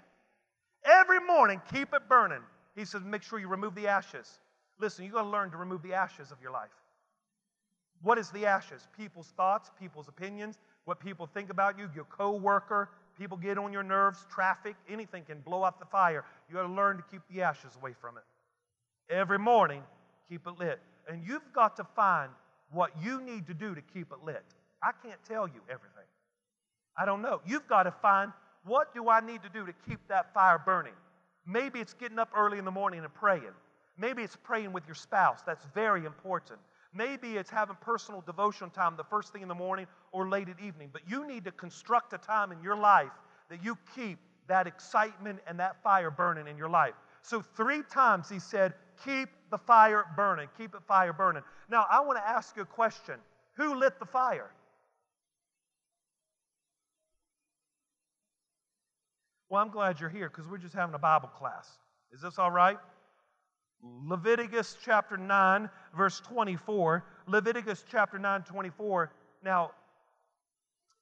Every 0.84 1.20
morning, 1.20 1.60
keep 1.72 1.94
it 1.94 2.08
burning. 2.08 2.42
He 2.74 2.84
says, 2.84 3.02
make 3.04 3.22
sure 3.22 3.38
you 3.38 3.48
remove 3.48 3.74
the 3.74 3.88
ashes. 3.88 4.40
Listen, 4.78 5.04
you 5.04 5.12
got 5.12 5.22
to 5.22 5.28
learn 5.28 5.50
to 5.50 5.56
remove 5.56 5.82
the 5.82 5.94
ashes 5.94 6.30
of 6.30 6.40
your 6.42 6.50
life. 6.50 6.70
What 8.02 8.18
is 8.18 8.30
the 8.30 8.46
ashes? 8.46 8.86
People's 8.96 9.32
thoughts, 9.36 9.70
people's 9.80 10.08
opinions, 10.08 10.58
what 10.84 11.00
people 11.00 11.26
think 11.26 11.50
about 11.50 11.78
you, 11.78 11.88
your 11.94 12.04
co-worker, 12.04 12.90
people 13.18 13.36
get 13.36 13.58
on 13.58 13.72
your 13.72 13.82
nerves, 13.82 14.26
traffic, 14.30 14.76
anything 14.88 15.24
can 15.24 15.40
blow 15.40 15.62
up 15.62 15.78
the 15.78 15.86
fire. 15.86 16.24
You 16.48 16.56
got 16.56 16.66
to 16.66 16.72
learn 16.72 16.98
to 16.98 17.02
keep 17.10 17.22
the 17.32 17.42
ashes 17.42 17.76
away 17.80 17.94
from 17.98 18.16
it. 18.18 18.24
Every 19.12 19.38
morning, 19.38 19.82
keep 20.28 20.46
it 20.46 20.58
lit. 20.58 20.78
And 21.08 21.26
you've 21.26 21.52
got 21.54 21.76
to 21.76 21.84
find 21.84 22.30
what 22.70 22.90
you 23.02 23.22
need 23.22 23.46
to 23.46 23.54
do 23.54 23.74
to 23.74 23.80
keep 23.80 24.12
it 24.12 24.24
lit. 24.24 24.44
I 24.82 24.90
can't 25.02 25.22
tell 25.28 25.46
you 25.46 25.60
everything. 25.68 26.04
I 26.98 27.04
don't 27.04 27.22
know. 27.22 27.40
You've 27.46 27.66
got 27.68 27.84
to 27.84 27.90
find 27.90 28.32
what 28.64 28.94
do 28.94 29.08
I 29.08 29.20
need 29.20 29.42
to 29.42 29.48
do 29.48 29.66
to 29.66 29.72
keep 29.88 30.00
that 30.08 30.32
fire 30.34 30.60
burning. 30.64 30.94
Maybe 31.46 31.78
it's 31.78 31.94
getting 31.94 32.18
up 32.18 32.30
early 32.36 32.58
in 32.58 32.64
the 32.64 32.70
morning 32.70 33.00
and 33.00 33.14
praying. 33.14 33.54
Maybe 33.98 34.22
it's 34.22 34.36
praying 34.36 34.72
with 34.72 34.86
your 34.86 34.94
spouse. 34.94 35.40
That's 35.46 35.64
very 35.74 36.04
important. 36.04 36.58
Maybe 36.92 37.36
it's 37.36 37.50
having 37.50 37.76
personal 37.80 38.22
devotion 38.22 38.70
time 38.70 38.96
the 38.96 39.04
first 39.04 39.32
thing 39.32 39.42
in 39.42 39.48
the 39.48 39.54
morning 39.54 39.86
or 40.12 40.28
late 40.28 40.48
at 40.48 40.60
evening. 40.60 40.90
But 40.92 41.02
you 41.08 41.26
need 41.26 41.44
to 41.44 41.52
construct 41.52 42.12
a 42.12 42.18
time 42.18 42.52
in 42.52 42.62
your 42.62 42.76
life 42.76 43.12
that 43.48 43.62
you 43.62 43.76
keep 43.94 44.18
that 44.48 44.66
excitement 44.66 45.40
and 45.46 45.58
that 45.60 45.82
fire 45.82 46.10
burning 46.10 46.48
in 46.48 46.56
your 46.56 46.68
life. 46.68 46.94
So, 47.22 47.42
three 47.56 47.82
times 47.90 48.28
he 48.28 48.38
said, 48.38 48.74
Keep 49.04 49.28
the 49.50 49.58
fire 49.58 50.04
burning. 50.16 50.48
Keep 50.58 50.72
the 50.72 50.80
fire 50.80 51.12
burning. 51.12 51.42
Now, 51.70 51.86
I 51.90 52.00
want 52.00 52.18
to 52.18 52.26
ask 52.28 52.56
you 52.56 52.62
a 52.62 52.66
question 52.66 53.16
Who 53.56 53.74
lit 53.76 53.98
the 53.98 54.06
fire? 54.06 54.50
Well, 59.48 59.62
I'm 59.62 59.70
glad 59.70 60.00
you're 60.00 60.10
here 60.10 60.28
because 60.28 60.48
we're 60.48 60.58
just 60.58 60.74
having 60.74 60.94
a 60.94 60.98
Bible 60.98 61.28
class. 61.28 61.68
Is 62.12 62.22
this 62.22 62.38
all 62.38 62.50
right? 62.50 62.78
Leviticus 63.82 64.76
chapter 64.84 65.16
9, 65.16 65.70
verse 65.96 66.20
24. 66.20 67.04
Leviticus 67.28 67.84
chapter 67.90 68.18
9, 68.18 68.42
24. 68.42 69.12
Now, 69.44 69.70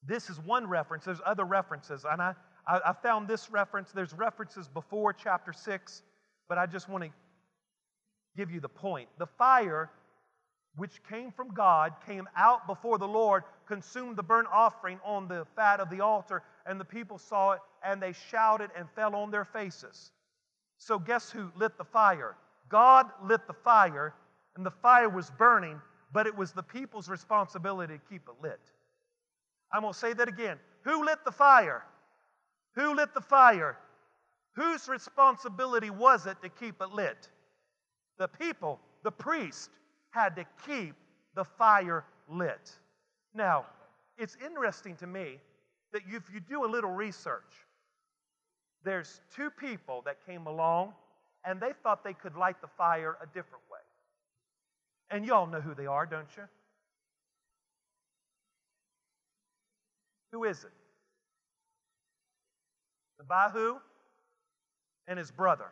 This 0.07 0.31
is 0.31 0.39
one 0.41 0.67
reference. 0.69 1.05
There's 1.07 1.21
other 1.25 1.45
references. 1.45 2.05
And 2.11 2.21
I, 2.23 2.35
I, 2.67 2.81
I 2.87 2.93
found 2.93 3.29
this 3.29 3.51
reference. 3.51 3.93
There's 3.93 4.13
references 4.15 4.69
before 4.69 5.13
chapter 5.15 5.53
6, 5.53 6.03
but 6.49 6.59
I 6.59 6.67
just 6.67 6.89
want 6.89 7.05
to 7.05 7.11
give 8.37 8.51
you 8.51 8.61
the 8.61 8.69
point. 8.69 9.09
The 9.19 9.27
fire 9.27 9.91
which 10.77 11.03
came 11.09 11.31
from 11.31 11.55
God 11.55 11.93
came 12.07 12.29
out 12.37 12.67
before 12.67 12.99
the 12.99 13.07
Lord, 13.07 13.45
consumed 13.67 14.17
the 14.17 14.23
burnt 14.23 14.49
offering 14.53 14.99
on 15.05 15.29
the 15.29 15.47
fat 15.55 15.81
of 15.81 15.89
the 15.89 16.01
altar, 16.01 16.43
and 16.67 16.81
the 16.81 16.85
people 16.85 17.19
saw 17.19 17.53
it, 17.53 17.61
and 17.85 18.03
they 18.03 18.13
shouted 18.31 18.71
and 18.77 18.89
fell 18.91 19.15
on 19.15 19.31
their 19.31 19.45
faces. 19.45 20.11
So, 20.79 20.99
guess 20.99 21.31
who 21.31 21.51
lit 21.55 21.79
the 21.79 21.85
fire? 21.85 22.37
God 22.69 23.07
lit 23.23 23.47
the 23.47 23.55
fire, 23.55 24.15
and 24.57 24.67
the 24.67 24.71
fire 24.71 25.09
was 25.09 25.31
burning, 25.31 25.81
but 26.13 26.27
it 26.27 26.37
was 26.37 26.53
the 26.53 26.63
people's 26.63 27.09
responsibility 27.09 27.95
to 27.95 28.01
keep 28.11 28.29
it 28.29 28.43
lit. 28.43 28.61
I'm 29.73 29.83
going 29.83 29.93
to 29.93 29.99
say 29.99 30.13
that 30.13 30.29
again. 30.29 30.59
Who 30.83 31.05
lit 31.05 31.19
the 31.25 31.33
fire? 31.33 31.85
Who 32.75 32.95
lit 32.95 33.15
the 33.15 33.21
fire? 33.21 33.79
Whose 34.57 34.89
responsibility 34.89 35.91
was 35.91 36.27
it 36.27 36.37
to 36.43 36.49
keep 36.49 36.81
it 36.81 36.91
lit? 36.91 37.29
The 38.19 38.29
people, 38.29 38.81
the 39.03 39.11
priest, 39.11 39.71
had 40.11 40.37
to 40.37 40.45
keep 40.67 40.95
the 41.35 41.45
fire 41.45 42.05
lit. 42.29 42.73
Now, 43.35 43.67
it's 44.17 44.37
interesting 44.45 44.97
to 44.97 45.07
me 45.07 45.39
that 45.93 46.03
if 46.09 46.23
you 46.33 46.41
do 46.41 46.65
a 46.65 46.71
little 46.71 46.91
research, 46.91 47.53
there's 48.85 49.21
two 49.35 49.51
people 49.51 50.03
that 50.05 50.25
came 50.25 50.47
along 50.47 50.93
and 51.45 51.61
they 51.61 51.73
thought 51.83 52.05
they 52.05 52.13
could 52.13 52.37
light 52.37 52.61
the 52.61 52.69
fire 52.79 53.17
a 53.23 53.27
different 53.27 53.65
way. 53.71 53.79
And 55.11 55.25
y'all 55.25 55.47
know 55.47 55.61
who 55.61 55.75
they 55.75 55.87
are, 55.87 56.07
don't 56.07 56.29
you? 56.37 56.45
Who 60.33 60.45
is 60.45 60.65
it? 60.65 60.71
The 63.19 63.25
Bahu 63.25 63.77
and 65.07 65.19
his 65.19 65.31
brother. 65.31 65.71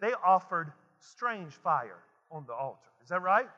They 0.00 0.12
offered 0.24 0.72
strange 1.10 1.52
fire 1.52 1.98
on 2.30 2.44
the 2.46 2.52
altar. 2.52 2.88
Is 3.02 3.08
that 3.08 3.22
right? 3.22 3.48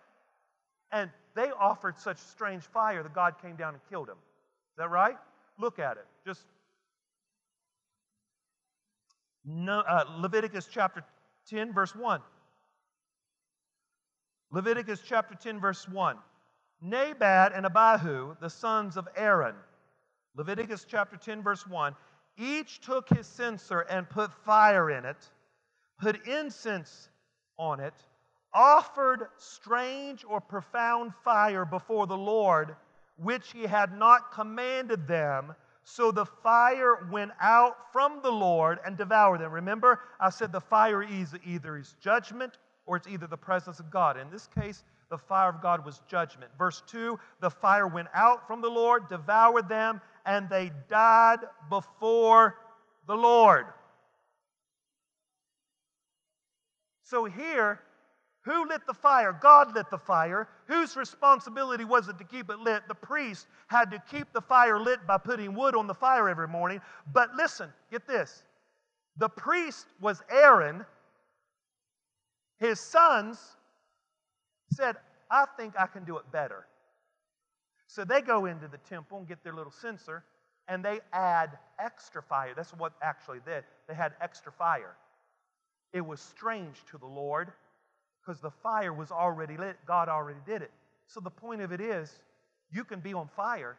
And 0.92 1.10
they 1.34 1.50
offered 1.58 1.98
such 1.98 2.18
strange 2.18 2.62
fire 2.62 3.02
that 3.02 3.14
God 3.14 3.34
came 3.40 3.56
down 3.56 3.74
and 3.74 3.82
killed 3.88 4.08
them. 4.08 4.18
Is 4.72 4.78
that 4.78 4.90
right? 4.90 5.16
Look 5.58 5.78
at 5.78 5.96
it. 5.96 6.06
Just 6.24 6.42
no, 9.44 9.80
uh, 9.80 10.04
Leviticus 10.18 10.68
chapter 10.70 11.04
10, 11.48 11.72
verse 11.72 11.94
1. 11.94 12.20
Leviticus 14.50 15.00
chapter 15.06 15.36
10, 15.36 15.60
verse 15.60 15.88
1. 15.88 16.16
Nadab 16.82 17.52
and 17.54 17.64
Abihu, 17.64 18.36
the 18.40 18.50
sons 18.50 18.96
of 18.96 19.08
Aaron, 19.16 19.54
Leviticus 20.36 20.84
chapter 20.88 21.16
10, 21.16 21.42
verse 21.42 21.66
1, 21.66 21.94
each 22.36 22.80
took 22.80 23.08
his 23.08 23.26
censer 23.26 23.80
and 23.80 24.08
put 24.10 24.32
fire 24.44 24.90
in 24.90 25.04
it, 25.04 25.16
put 25.98 26.26
incense 26.26 27.08
on 27.58 27.80
it, 27.80 27.94
offered 28.52 29.28
strange 29.36 30.24
or 30.28 30.40
profane 30.40 31.12
fire 31.24 31.64
before 31.64 32.06
the 32.06 32.16
Lord, 32.16 32.76
which 33.16 33.52
he 33.52 33.62
had 33.62 33.96
not 33.96 34.32
commanded 34.32 35.06
them. 35.06 35.54
So 35.84 36.10
the 36.10 36.26
fire 36.26 37.08
went 37.12 37.32
out 37.40 37.92
from 37.92 38.20
the 38.22 38.30
Lord 38.30 38.78
and 38.84 38.96
devoured 38.96 39.40
them. 39.40 39.52
Remember, 39.52 40.00
I 40.18 40.30
said 40.30 40.52
the 40.52 40.60
fire 40.60 41.02
is 41.02 41.34
either 41.44 41.76
is 41.76 41.94
judgment 42.00 42.58
or 42.86 42.96
it's 42.96 43.06
either 43.06 43.26
the 43.26 43.36
presence 43.36 43.78
of 43.78 43.90
God. 43.90 44.16
In 44.16 44.30
this 44.30 44.48
case, 44.48 44.82
the 45.10 45.18
fire 45.18 45.50
of 45.50 45.62
God 45.62 45.84
was 45.84 46.00
judgment. 46.08 46.50
Verse 46.58 46.82
2 46.88 47.18
the 47.40 47.50
fire 47.50 47.86
went 47.86 48.08
out 48.14 48.46
from 48.46 48.60
the 48.60 48.68
Lord, 48.68 49.08
devoured 49.08 49.68
them, 49.68 50.00
and 50.24 50.48
they 50.48 50.72
died 50.88 51.38
before 51.70 52.56
the 53.06 53.14
Lord. 53.14 53.66
So 57.06 57.24
here, 57.24 57.80
who 58.42 58.66
lit 58.66 58.84
the 58.84 58.94
fire? 58.94 59.32
God 59.32 59.76
lit 59.76 59.90
the 59.90 59.98
fire. 59.98 60.48
Whose 60.66 60.96
responsibility 60.96 61.84
was 61.84 62.08
it 62.08 62.18
to 62.18 62.24
keep 62.24 62.50
it 62.50 62.58
lit? 62.58 62.82
The 62.88 62.96
priest 62.96 63.46
had 63.68 63.92
to 63.92 64.02
keep 64.10 64.32
the 64.32 64.40
fire 64.40 64.80
lit 64.80 65.06
by 65.06 65.16
putting 65.18 65.54
wood 65.54 65.76
on 65.76 65.86
the 65.86 65.94
fire 65.94 66.28
every 66.28 66.48
morning. 66.48 66.80
But 67.12 67.32
listen, 67.36 67.72
get 67.92 68.08
this. 68.08 68.42
The 69.18 69.28
priest 69.28 69.86
was 70.00 70.20
Aaron. 70.28 70.84
His 72.58 72.80
sons 72.80 73.38
said, 74.72 74.96
I 75.30 75.46
think 75.56 75.74
I 75.78 75.86
can 75.86 76.04
do 76.04 76.16
it 76.18 76.24
better. 76.32 76.66
So 77.86 78.04
they 78.04 78.20
go 78.20 78.46
into 78.46 78.66
the 78.66 78.78
temple 78.78 79.18
and 79.18 79.28
get 79.28 79.44
their 79.44 79.54
little 79.54 79.72
censer 79.72 80.24
and 80.66 80.84
they 80.84 80.98
add 81.12 81.56
extra 81.78 82.20
fire. 82.20 82.52
That's 82.56 82.72
what 82.72 82.94
actually 83.00 83.38
did. 83.46 83.62
They 83.86 83.94
had 83.94 84.14
extra 84.20 84.50
fire. 84.50 84.96
It 85.92 86.04
was 86.04 86.20
strange 86.20 86.76
to 86.90 86.98
the 86.98 87.06
Lord 87.06 87.52
because 88.20 88.40
the 88.40 88.50
fire 88.50 88.92
was 88.92 89.10
already 89.10 89.56
lit. 89.56 89.76
God 89.86 90.08
already 90.08 90.40
did 90.44 90.62
it. 90.62 90.70
So 91.06 91.20
the 91.20 91.30
point 91.30 91.62
of 91.62 91.72
it 91.72 91.80
is, 91.80 92.12
you 92.72 92.84
can 92.84 93.00
be 93.00 93.14
on 93.14 93.28
fire, 93.36 93.76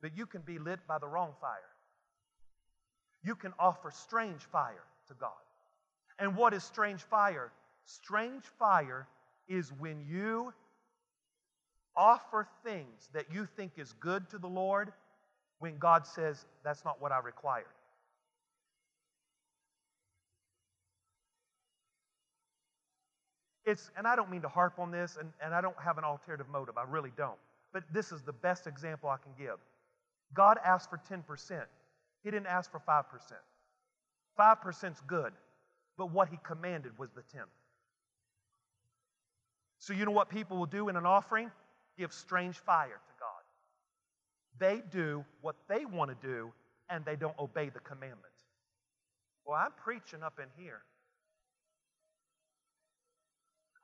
but 0.00 0.16
you 0.16 0.26
can 0.26 0.42
be 0.42 0.58
lit 0.58 0.78
by 0.86 0.98
the 0.98 1.08
wrong 1.08 1.32
fire. 1.40 1.58
You 3.22 3.34
can 3.34 3.52
offer 3.58 3.90
strange 3.90 4.42
fire 4.42 4.84
to 5.08 5.14
God. 5.14 5.30
And 6.18 6.36
what 6.36 6.54
is 6.54 6.62
strange 6.62 7.02
fire? 7.02 7.50
Strange 7.84 8.44
fire 8.58 9.08
is 9.48 9.72
when 9.78 10.04
you 10.08 10.52
offer 11.96 12.46
things 12.64 13.08
that 13.12 13.26
you 13.32 13.46
think 13.56 13.72
is 13.76 13.92
good 13.94 14.30
to 14.30 14.38
the 14.38 14.46
Lord 14.46 14.92
when 15.58 15.78
God 15.78 16.06
says, 16.06 16.46
that's 16.64 16.84
not 16.84 17.02
what 17.02 17.12
I 17.12 17.18
required. 17.18 17.66
It's, 23.70 23.92
and 23.96 24.04
I 24.04 24.16
don't 24.16 24.30
mean 24.30 24.42
to 24.42 24.48
harp 24.48 24.80
on 24.80 24.90
this, 24.90 25.16
and, 25.18 25.32
and 25.40 25.54
I 25.54 25.60
don't 25.60 25.78
have 25.78 25.96
an 25.96 26.02
alternative 26.02 26.48
motive. 26.50 26.76
I 26.76 26.82
really 26.82 27.12
don't. 27.16 27.38
But 27.72 27.84
this 27.92 28.10
is 28.10 28.20
the 28.22 28.32
best 28.32 28.66
example 28.66 29.08
I 29.08 29.16
can 29.16 29.32
give. 29.38 29.58
God 30.34 30.58
asked 30.64 30.90
for 30.90 31.00
10%. 31.08 31.62
He 32.24 32.30
didn't 32.32 32.48
ask 32.48 32.68
for 32.68 32.80
5%. 32.80 33.04
5% 34.36 34.92
is 34.92 35.00
good, 35.06 35.32
but 35.96 36.10
what 36.10 36.28
He 36.28 36.38
commanded 36.42 36.98
was 36.98 37.10
the 37.12 37.20
10th. 37.20 37.44
So, 39.78 39.92
you 39.92 40.04
know 40.04 40.10
what 40.10 40.28
people 40.28 40.56
will 40.56 40.66
do 40.66 40.88
in 40.88 40.96
an 40.96 41.06
offering? 41.06 41.50
Give 41.96 42.12
strange 42.12 42.58
fire 42.58 42.88
to 42.88 43.14
God. 43.20 43.42
They 44.58 44.82
do 44.90 45.24
what 45.42 45.54
they 45.68 45.84
want 45.84 46.10
to 46.10 46.26
do, 46.26 46.52
and 46.88 47.04
they 47.04 47.14
don't 47.14 47.38
obey 47.38 47.68
the 47.68 47.80
commandment. 47.80 48.34
Well, 49.46 49.56
I'm 49.56 49.72
preaching 49.82 50.24
up 50.24 50.40
in 50.40 50.48
here. 50.62 50.82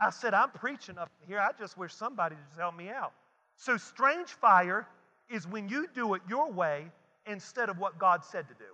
I 0.01 0.11
said, 0.11 0.35
I'm 0.35 0.51
preaching 0.51 0.99
up 0.99 1.11
here. 1.27 1.39
I 1.39 1.51
just 1.59 1.79
wish 1.79 1.95
somebody 1.95 2.35
would 2.35 2.47
just 2.49 2.61
help 2.61 2.77
me 2.77 2.89
out. 2.89 3.13
So, 3.57 3.77
strange 3.77 4.29
fire 4.29 4.87
is 5.31 5.47
when 5.47 5.69
you 5.69 5.87
do 5.95 6.15
it 6.15 6.23
your 6.29 6.51
way 6.51 6.91
instead 7.27 7.69
of 7.69 7.79
what 7.79 7.99
God 7.99 8.25
said 8.25 8.47
to 8.49 8.55
do. 8.55 8.65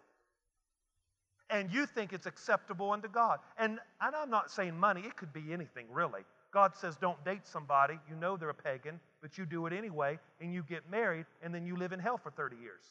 And 1.50 1.72
you 1.72 1.86
think 1.86 2.12
it's 2.12 2.26
acceptable 2.26 2.90
unto 2.90 3.08
God. 3.08 3.38
And, 3.58 3.78
and 4.00 4.16
I'm 4.16 4.30
not 4.30 4.50
saying 4.50 4.76
money, 4.76 5.02
it 5.02 5.16
could 5.16 5.32
be 5.32 5.52
anything 5.52 5.86
really. 5.90 6.22
God 6.52 6.74
says, 6.74 6.96
don't 6.96 7.22
date 7.24 7.46
somebody, 7.46 7.98
you 8.08 8.16
know 8.16 8.36
they're 8.36 8.50
a 8.50 8.54
pagan, 8.54 9.00
but 9.22 9.38
you 9.38 9.46
do 9.46 9.66
it 9.66 9.72
anyway, 9.72 10.18
and 10.40 10.52
you 10.52 10.62
get 10.62 10.90
married, 10.90 11.24
and 11.42 11.54
then 11.54 11.66
you 11.66 11.76
live 11.76 11.92
in 11.92 12.00
hell 12.00 12.18
for 12.18 12.30
30 12.30 12.56
years. 12.56 12.82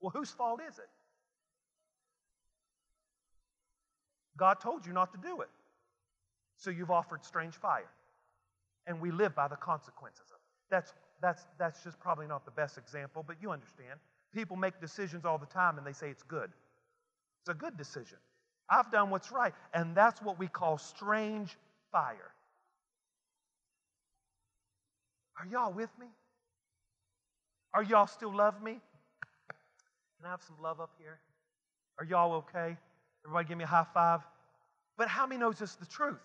Well, 0.00 0.10
whose 0.10 0.30
fault 0.30 0.60
is 0.66 0.78
it? 0.78 0.88
God 4.36 4.60
told 4.60 4.86
you 4.86 4.92
not 4.92 5.12
to 5.12 5.18
do 5.18 5.42
it. 5.42 5.48
So 6.64 6.70
you've 6.70 6.90
offered 6.90 7.22
strange 7.22 7.56
fire. 7.56 7.90
And 8.86 8.98
we 8.98 9.10
live 9.10 9.34
by 9.34 9.48
the 9.48 9.56
consequences 9.56 10.24
of 10.30 10.36
it. 10.36 10.70
That's, 10.70 10.94
that's, 11.20 11.44
that's 11.58 11.84
just 11.84 12.00
probably 12.00 12.26
not 12.26 12.46
the 12.46 12.50
best 12.50 12.78
example, 12.78 13.22
but 13.26 13.36
you 13.40 13.50
understand. 13.50 14.00
People 14.32 14.56
make 14.56 14.80
decisions 14.80 15.26
all 15.26 15.36
the 15.36 15.46
time 15.46 15.76
and 15.76 15.86
they 15.86 15.92
say 15.92 16.08
it's 16.08 16.22
good. 16.22 16.50
It's 17.42 17.50
a 17.50 17.54
good 17.54 17.76
decision. 17.76 18.16
I've 18.70 18.90
done 18.90 19.10
what's 19.10 19.30
right. 19.30 19.52
And 19.74 19.94
that's 19.94 20.22
what 20.22 20.38
we 20.38 20.48
call 20.48 20.78
strange 20.78 21.54
fire. 21.92 22.32
Are 25.38 25.46
y'all 25.46 25.72
with 25.72 25.90
me? 26.00 26.06
Are 27.74 27.82
y'all 27.82 28.06
still 28.06 28.34
love 28.34 28.62
me? 28.62 28.72
Can 28.72 30.26
I 30.26 30.30
have 30.30 30.42
some 30.42 30.56
love 30.62 30.80
up 30.80 30.92
here? 30.98 31.18
Are 31.98 32.06
y'all 32.06 32.32
okay? 32.36 32.78
Everybody 33.26 33.48
give 33.48 33.58
me 33.58 33.64
a 33.64 33.66
high 33.66 33.86
five. 33.92 34.20
But 34.96 35.08
how 35.08 35.26
many 35.26 35.40
knows 35.40 35.58
this 35.58 35.74
the 35.74 35.86
truth? 35.86 36.20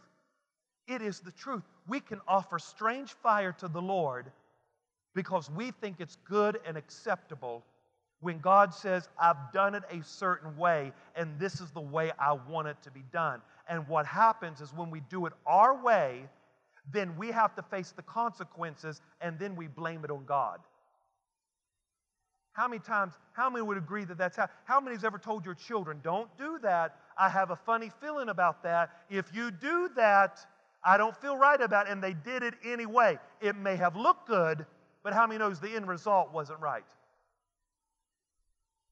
It 0.89 1.03
is 1.03 1.19
the 1.19 1.31
truth. 1.31 1.63
We 1.87 1.99
can 1.99 2.19
offer 2.27 2.57
strange 2.57 3.13
fire 3.13 3.53
to 3.59 3.67
the 3.67 3.81
Lord 3.81 4.31
because 5.13 5.49
we 5.51 5.71
think 5.71 5.97
it's 5.99 6.17
good 6.27 6.59
and 6.65 6.75
acceptable 6.75 7.63
when 8.21 8.39
God 8.39 8.73
says, 8.73 9.07
I've 9.17 9.53
done 9.53 9.75
it 9.75 9.83
a 9.91 10.03
certain 10.03 10.57
way, 10.57 10.91
and 11.15 11.39
this 11.39 11.61
is 11.61 11.71
the 11.71 11.79
way 11.79 12.11
I 12.19 12.33
want 12.33 12.67
it 12.67 12.75
to 12.83 12.91
be 12.91 13.03
done. 13.13 13.41
And 13.69 13.87
what 13.87 14.05
happens 14.05 14.59
is 14.59 14.73
when 14.73 14.89
we 14.89 15.01
do 15.09 15.25
it 15.25 15.33
our 15.45 15.81
way, 15.81 16.27
then 16.91 17.15
we 17.17 17.31
have 17.31 17.55
to 17.55 17.61
face 17.61 17.93
the 17.95 18.01
consequences, 18.01 19.01
and 19.21 19.39
then 19.39 19.55
we 19.55 19.67
blame 19.67 20.03
it 20.03 20.11
on 20.11 20.25
God. 20.25 20.59
How 22.53 22.67
many 22.67 22.79
times, 22.79 23.13
how 23.33 23.49
many 23.49 23.63
would 23.63 23.77
agree 23.77 24.03
that 24.03 24.17
that's 24.17 24.35
how? 24.35 24.49
How 24.65 24.81
many's 24.81 25.05
ever 25.05 25.17
told 25.17 25.45
your 25.45 25.53
children, 25.53 26.01
don't 26.03 26.35
do 26.37 26.59
that? 26.61 26.97
I 27.17 27.29
have 27.29 27.51
a 27.51 27.55
funny 27.55 27.89
feeling 28.01 28.27
about 28.27 28.63
that. 28.63 28.89
If 29.09 29.33
you 29.33 29.49
do 29.49 29.89
that, 29.95 30.45
I 30.83 30.97
don't 30.97 31.15
feel 31.15 31.37
right 31.37 31.59
about 31.59 31.87
it. 31.87 31.91
And 31.91 32.03
they 32.03 32.13
did 32.13 32.43
it 32.43 32.53
anyway. 32.63 33.19
It 33.41 33.55
may 33.55 33.75
have 33.75 33.95
looked 33.95 34.27
good, 34.27 34.65
but 35.03 35.13
how 35.13 35.27
many 35.27 35.39
knows 35.39 35.59
the 35.59 35.75
end 35.75 35.87
result 35.87 36.33
wasn't 36.33 36.59
right? 36.59 36.83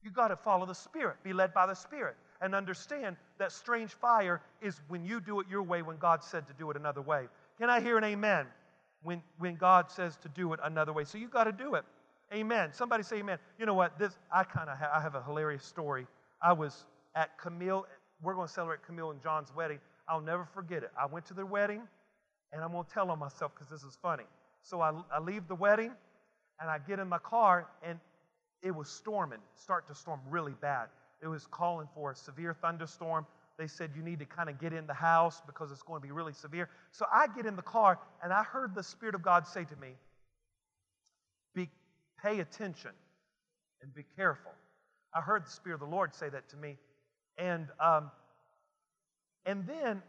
You 0.03 0.11
got 0.11 0.29
to 0.29 0.35
follow 0.35 0.65
the 0.65 0.75
Spirit, 0.75 1.17
be 1.23 1.33
led 1.33 1.53
by 1.53 1.65
the 1.65 1.73
Spirit, 1.73 2.15
and 2.41 2.53
understand 2.53 3.17
that 3.39 3.51
strange 3.51 3.91
fire 3.91 4.41
is 4.61 4.79
when 4.87 5.03
you 5.03 5.19
do 5.19 5.39
it 5.39 5.47
your 5.49 5.63
way 5.63 5.81
when 5.81 5.97
God 5.97 6.23
said 6.23 6.47
to 6.47 6.53
do 6.53 6.69
it 6.71 6.77
another 6.77 7.01
way. 7.01 7.25
Can 7.57 7.69
I 7.69 7.79
hear 7.79 7.97
an 7.97 8.03
amen 8.03 8.45
when, 9.03 9.21
when 9.39 9.55
God 9.55 9.89
says 9.89 10.17
to 10.17 10.29
do 10.29 10.53
it 10.53 10.59
another 10.63 10.93
way? 10.93 11.03
So 11.03 11.17
you 11.17 11.27
got 11.27 11.45
to 11.45 11.51
do 11.51 11.75
it. 11.75 11.83
Amen. 12.33 12.71
Somebody 12.73 13.03
say 13.03 13.17
amen. 13.17 13.39
You 13.57 13.65
know 13.65 13.73
what? 13.73 13.97
This 13.97 14.17
I 14.31 14.43
kind 14.43 14.69
of 14.69 14.77
ha- 14.77 14.91
I 14.93 15.01
have 15.01 15.15
a 15.15 15.23
hilarious 15.23 15.63
story. 15.63 16.05
I 16.41 16.53
was 16.53 16.85
at 17.15 17.37
Camille. 17.37 17.85
We're 18.21 18.33
going 18.33 18.47
to 18.47 18.53
celebrate 18.53 18.83
Camille 18.83 19.11
and 19.11 19.21
John's 19.21 19.53
wedding. 19.55 19.79
I'll 20.09 20.21
never 20.21 20.45
forget 20.45 20.83
it. 20.83 20.91
I 20.99 21.05
went 21.05 21.25
to 21.27 21.33
their 21.33 21.45
wedding, 21.45 21.81
and 22.53 22.63
I'm 22.63 22.71
going 22.71 22.85
to 22.85 22.91
tell 22.91 23.11
on 23.11 23.19
myself 23.19 23.51
because 23.53 23.69
this 23.69 23.83
is 23.83 23.97
funny. 24.01 24.23
So 24.61 24.81
I, 24.81 24.91
I 25.13 25.19
leave 25.19 25.47
the 25.47 25.55
wedding, 25.55 25.91
and 26.59 26.69
I 26.69 26.79
get 26.79 26.99
in 26.99 27.07
my 27.07 27.19
car, 27.19 27.67
and 27.83 27.99
it 28.63 28.71
was 28.71 28.89
storming, 28.89 29.39
start 29.55 29.87
to 29.87 29.95
storm 29.95 30.19
really 30.29 30.55
bad. 30.61 30.87
It 31.21 31.27
was 31.27 31.45
calling 31.47 31.87
for 31.93 32.11
a 32.11 32.15
severe 32.15 32.55
thunderstorm. 32.61 33.25
They 33.57 33.67
said 33.67 33.91
you 33.95 34.03
need 34.03 34.19
to 34.19 34.25
kind 34.25 34.49
of 34.49 34.59
get 34.59 34.71
in 34.71 34.85
the 34.87 34.93
house 34.93 35.41
because 35.45 35.71
it's 35.71 35.81
going 35.81 36.01
to 36.01 36.05
be 36.07 36.11
really 36.11 36.33
severe. 36.33 36.69
So 36.91 37.05
I 37.11 37.27
get 37.35 37.45
in 37.45 37.55
the 37.55 37.61
car, 37.61 37.99
and 38.23 38.31
I 38.31 38.43
heard 38.43 38.75
the 38.75 38.83
Spirit 38.83 39.15
of 39.15 39.21
God 39.23 39.47
say 39.47 39.65
to 39.65 39.75
me, 39.77 39.89
Be 41.55 41.69
Pay 42.23 42.39
attention 42.39 42.91
and 43.81 43.93
be 43.93 44.03
careful. 44.15 44.51
I 45.13 45.21
heard 45.21 45.45
the 45.45 45.51
Spirit 45.51 45.75
of 45.75 45.81
the 45.81 45.95
Lord 45.95 46.15
say 46.15 46.29
that 46.29 46.49
to 46.49 46.57
me. 46.57 46.77
And, 47.37 47.67
um, 47.79 48.11
and 49.47 49.65
then 49.65 50.03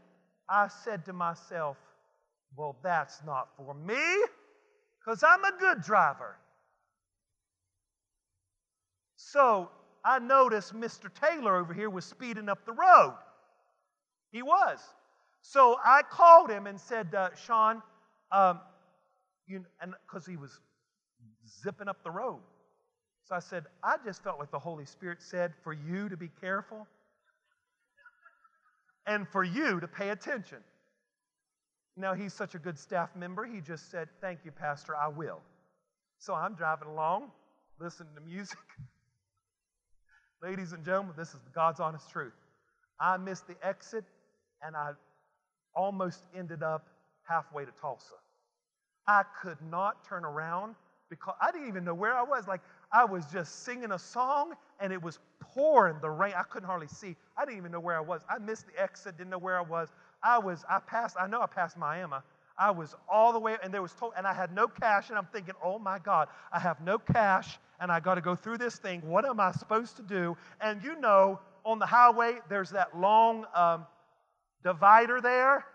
I 0.49 0.67
said 0.85 1.05
to 1.05 1.13
myself, 1.13 1.77
well, 2.57 2.77
that's 2.83 3.23
not 3.25 3.49
for 3.57 3.73
me 3.73 4.03
because 4.99 5.23
I'm 5.23 5.45
a 5.45 5.53
good 5.59 5.81
driver. 5.81 6.37
So 9.17 9.71
I 10.05 10.19
noticed 10.19 10.75
Mr. 10.75 11.09
Taylor 11.15 11.57
over 11.57 11.73
here 11.73 11.89
was 11.89 12.05
speeding 12.05 12.49
up 12.49 12.67
the 12.67 12.73
road. 12.73 13.15
He 14.33 14.43
was. 14.43 14.81
So 15.43 15.77
I 15.85 16.03
called 16.03 16.51
him 16.51 16.67
and 16.67 16.81
said, 16.81 17.15
uh, 17.15 17.31
Sean, 17.37 17.81
um, 18.33 18.61
you, 19.47 19.65
and 19.81 19.95
because 20.07 20.27
he 20.27 20.37
was 20.37 20.59
zipping 21.63 21.89
up 21.89 22.03
the 22.03 22.11
road. 22.11 22.41
So 23.25 23.37
I 23.37 23.41
said, 23.41 23.67
I 23.85 23.97
just 24.05 24.25
felt 24.25 24.41
like 24.41 24.51
the 24.51 24.59
Holy 24.59 24.85
Spirit 24.85 25.19
said 25.23 25.53
for 25.63 25.73
you 25.73 26.09
to 26.09 26.17
be 26.17 26.31
careful 26.41 26.89
and 29.09 29.27
for 29.27 29.43
you 29.43 29.81
to 29.81 29.89
pay 29.89 30.11
attention. 30.11 30.59
Now, 31.97 32.15
he's 32.15 32.33
such 32.33 32.55
a 32.55 32.59
good 32.59 32.79
staff 32.79 33.17
member, 33.17 33.45
he 33.45 33.61
just 33.61 33.91
said, 33.91 34.09
Thank 34.21 34.41
you, 34.45 34.53
Pastor, 34.53 34.95
I 34.95 35.09
will. 35.09 35.41
So 36.19 36.35
I'm 36.35 36.55
driving 36.55 36.89
along, 36.89 37.33
listening 37.81 38.15
to 38.15 38.21
music. 38.21 38.59
Ladies 40.43 40.73
and 40.73 40.85
gentlemen, 40.85 41.15
this 41.17 41.31
is 41.31 41.41
God's 41.53 41.81
honest 41.81 42.09
truth. 42.11 42.35
I 43.01 43.17
missed 43.17 43.49
the 43.49 43.57
exit 43.67 44.05
and 44.63 44.77
I 44.77 44.91
almost 45.75 46.27
ended 46.37 46.63
up 46.63 46.87
halfway 47.29 47.65
to 47.65 47.73
Tulsa. 47.81 48.15
I 49.07 49.23
could 49.43 49.59
not 49.71 50.05
turn 50.05 50.25
around 50.25 50.75
because 51.09 51.35
I 51.41 51.51
didn't 51.51 51.69
even 51.69 51.85
know 51.85 51.95
where 51.95 52.15
I 52.15 52.23
was. 52.23 52.47
Like 52.47 52.61
I 52.93 53.05
was 53.05 53.27
just 53.27 53.65
singing 53.65 53.93
a 53.93 53.99
song 53.99 54.55
and 54.81 54.93
it 54.93 55.03
was 55.03 55.19
pouring 55.41 55.97
the 56.01 56.11
rain. 56.11 56.33
I 56.37 56.43
couldn't 56.43 56.69
hardly 56.69 56.89
see. 56.89 57.17
I 57.37 57.45
didn't 57.45 57.59
even 57.59 57.73
know 57.73 57.81
where 57.81 57.97
I 57.97 58.01
was. 58.01 58.23
I 58.29 58.39
missed 58.39 58.67
the 58.67 58.81
exit, 58.81 59.17
didn't 59.17 59.31
know 59.31 59.39
where 59.39 59.59
I 59.59 59.63
was. 59.63 59.89
I 60.23 60.39
was, 60.39 60.65
I 60.69 60.79
passed, 60.79 61.17
I 61.19 61.27
know 61.27 61.41
I 61.41 61.47
passed 61.47 61.77
Miami. 61.77 62.17
I 62.59 62.73
was 62.73 62.97
all 63.09 63.33
the 63.33 63.39
way, 63.39 63.57
and 63.63 63.73
there 63.73 63.83
was 63.83 63.93
told, 63.93 64.15
and 64.17 64.27
I 64.27 64.35
had 64.35 64.53
no 64.53 64.67
cash, 64.67 65.11
and 65.11 65.19
I'm 65.19 65.29
thinking, 65.33 65.55
oh 65.63 65.79
my 65.79 66.01
God, 66.01 66.27
I 66.53 66.59
have 66.59 66.81
no 66.81 66.99
cash, 66.99 67.57
and 67.81 67.93
I 67.93 68.01
got 68.01 68.17
to 68.17 68.21
go 68.21 68.35
through 68.35 68.59
this 68.59 68.77
thing. 68.79 69.01
What 69.03 69.25
am 69.25 69.39
I 69.39 69.53
supposed 69.53 69.97
to 69.97 70.03
do? 70.03 70.37
And 70.61 70.83
you 70.83 70.99
know, 70.99 71.39
on 71.65 71.79
the 71.79 71.87
highway, 71.87 72.39
there's 72.49 72.71
that 72.71 72.99
long 72.99 73.47
um, 73.55 73.87
divider 74.65 75.21
there. 75.21 75.67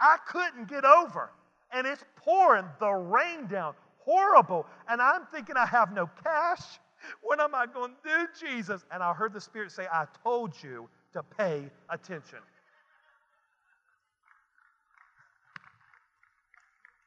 I 0.00 0.16
couldn't 0.26 0.68
get 0.68 0.84
over, 0.84 1.30
and 1.72 1.86
it's 1.86 2.02
pouring 2.16 2.66
the 2.80 2.90
rain 2.90 3.46
down 3.46 3.74
horrible. 4.04 4.66
And 4.88 5.00
I'm 5.00 5.26
thinking, 5.32 5.56
I 5.56 5.66
have 5.66 5.92
no 5.92 6.08
cash. 6.22 6.62
What 7.22 7.40
am 7.40 7.54
I 7.54 7.66
going 7.66 7.92
to 7.92 8.08
do, 8.08 8.46
Jesus? 8.46 8.84
And 8.90 9.02
I 9.02 9.12
heard 9.12 9.32
the 9.32 9.40
Spirit 9.40 9.72
say, 9.72 9.86
I 9.92 10.06
told 10.22 10.54
you 10.62 10.88
to 11.12 11.22
pay 11.22 11.70
attention. 11.90 12.38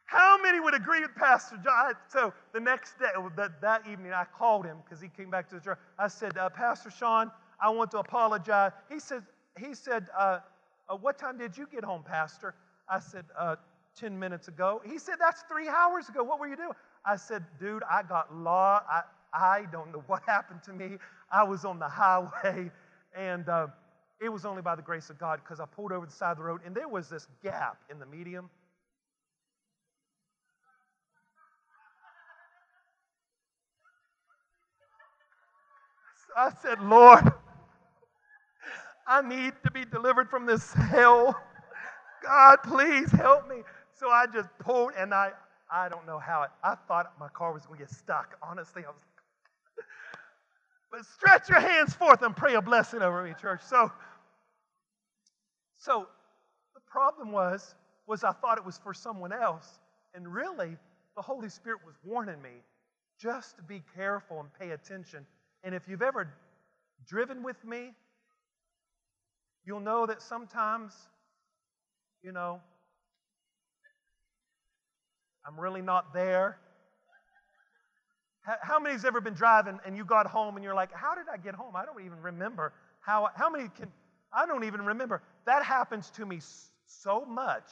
How 0.06 0.42
many 0.42 0.62
would 0.62 0.74
agree 0.74 1.02
with 1.02 1.14
Pastor 1.16 1.60
John? 1.62 1.94
So 2.08 2.34
the 2.54 2.62
next 2.62 2.98
day, 2.98 3.08
that, 3.36 3.62
that 3.62 3.88
evening, 3.92 4.14
I 4.14 4.24
called 4.24 4.66
him 4.66 4.78
because 4.84 5.02
he 5.02 5.10
came 5.10 5.30
back 5.30 5.50
to 5.50 5.56
the 5.56 5.62
church. 5.62 5.78
I 6.00 6.08
said, 6.08 6.38
uh, 6.38 6.50
Pastor 6.50 6.90
Sean, 6.90 7.30
I 7.62 7.70
want 7.70 7.92
to 7.92 8.00
apologize. 8.00 8.72
He 8.90 9.00
said, 9.00 9.24
he 9.60 9.74
said 9.74 10.08
uh, 10.18 10.40
uh, 10.90 10.96
What 10.96 11.18
time 11.18 11.38
did 11.38 11.58
you 11.58 11.68
get 11.70 11.84
home, 11.84 12.04
Pastor? 12.04 12.56
I 12.90 13.00
said, 13.00 13.26
uh, 13.38 13.58
10 14.00 14.18
minutes 14.18 14.48
ago. 14.48 14.82
He 14.86 15.00
said, 15.00 15.16
That's 15.20 15.44
three 15.44 15.68
hours 15.68 16.10
ago. 16.10 16.24
What 16.24 16.40
were 16.40 16.48
you 16.48 16.56
doing? 16.56 16.72
I 17.06 17.16
said, 17.16 17.44
Dude, 17.60 17.84
I 17.90 18.04
got 18.04 18.34
law. 18.34 18.82
I, 18.90 19.02
I 19.34 19.66
don't 19.72 19.92
know 19.92 20.04
what 20.08 20.24
happened 20.26 20.64
to 20.64 20.74
me. 20.74 20.98
I 21.32 21.44
was 21.44 21.66
on 21.66 21.80
the 21.80 21.90
highway, 21.90 22.72
and 23.16 23.50
uh, 23.50 23.68
it 24.22 24.30
was 24.30 24.46
only 24.46 24.62
by 24.62 24.76
the 24.76 24.82
grace 24.82 25.10
of 25.10 25.20
God 25.20 25.42
because 25.44 25.60
I 25.60 25.66
pulled 25.66 25.92
over 25.92 26.06
the 26.06 26.12
side 26.12 26.32
of 26.32 26.38
the 26.38 26.44
road, 26.44 26.62
and 26.66 26.76
there 26.76 26.88
was 26.88 27.10
this 27.10 27.28
gap 27.44 27.78
in 27.92 28.00
the 28.00 28.06
medium. 28.06 28.50
I 36.38 36.52
said, 36.62 36.80
Lord, 36.82 37.32
I 39.08 39.22
need 39.22 39.54
to 39.64 39.72
be 39.72 39.86
delivered 39.86 40.30
from 40.30 40.46
this 40.46 40.72
hell. 40.74 41.36
God, 42.24 42.58
please 42.64 43.12
help 43.12 43.50
me. 43.50 43.58
So 44.00 44.10
I 44.10 44.28
just 44.32 44.50
pulled, 44.60 44.92
and 44.96 45.12
I, 45.14 45.32
I 45.72 45.90
don't 45.90 46.06
know 46.06 46.20
how 46.20 46.44
it, 46.44 46.52
I 46.64 46.76
thought 46.88 47.14
my 47.20 47.30
car 47.30 47.52
was 47.52 47.66
going 47.66 47.80
to 47.80 47.86
get 47.86 47.92
stuck. 47.92 48.38
Honestly, 48.44 48.84
I 48.86 48.90
was 48.90 49.02
but 50.92 51.06
stretch 51.06 51.50
your 51.50 51.60
hands 51.60 51.96
forth 51.96 52.22
and 52.22 52.36
pray 52.36 52.54
a 52.54 52.62
blessing 52.62 53.02
over 53.02 53.24
me, 53.24 53.34
church. 53.42 53.62
So, 53.68 53.92
so 55.78 56.08
the 56.76 56.82
problem 56.82 57.32
was, 57.32 57.74
was 58.06 58.24
I 58.24 58.34
thought 58.34 58.60
it 58.60 58.66
was 58.66 58.78
for 58.78 58.94
someone 58.94 59.34
else. 59.34 59.80
And 60.14 60.32
really, 60.32 60.78
the 61.16 61.22
Holy 61.24 61.50
Spirit 61.50 61.80
was 61.84 61.96
warning 62.04 62.42
me 62.42 62.62
just 63.20 63.58
to 63.58 63.64
be 63.64 63.82
careful 63.96 64.40
and 64.40 64.50
pay 64.60 64.72
attention. 64.72 65.26
And 65.64 65.74
if 65.74 65.88
you've 65.88 66.04
ever 66.04 66.32
driven 67.08 67.42
with 67.42 67.64
me, 67.66 67.94
you'll 69.66 69.80
know 69.80 70.06
that 70.06 70.22
sometimes, 70.22 70.94
you 72.22 72.32
know, 72.32 72.62
I'm 75.48 75.60
really 75.60 75.82
not 75.82 76.14
there. 76.14 76.58
How 78.62 78.80
many's 78.80 79.04
ever 79.06 79.20
been 79.20 79.34
driving 79.34 79.80
and 79.86 79.96
you 79.96 80.06
got 80.06 80.26
home 80.26 80.56
and 80.56 80.64
you're 80.64 80.76
like, 80.76 80.94
how 80.94 81.16
did 81.16 81.26
I 81.32 81.38
get 81.38 81.54
home? 81.54 81.76
I 81.76 81.86
don't 81.86 82.00
even 82.06 82.22
remember 82.22 82.74
how, 83.02 83.30
how 83.36 83.50
many 83.50 83.70
can, 83.70 83.92
I 84.34 84.46
don't 84.46 84.64
even 84.64 84.82
remember. 84.86 85.22
That 85.46 85.64
happens 85.64 86.10
to 86.12 86.26
me 86.26 86.40
so 86.86 87.26
much. 87.26 87.70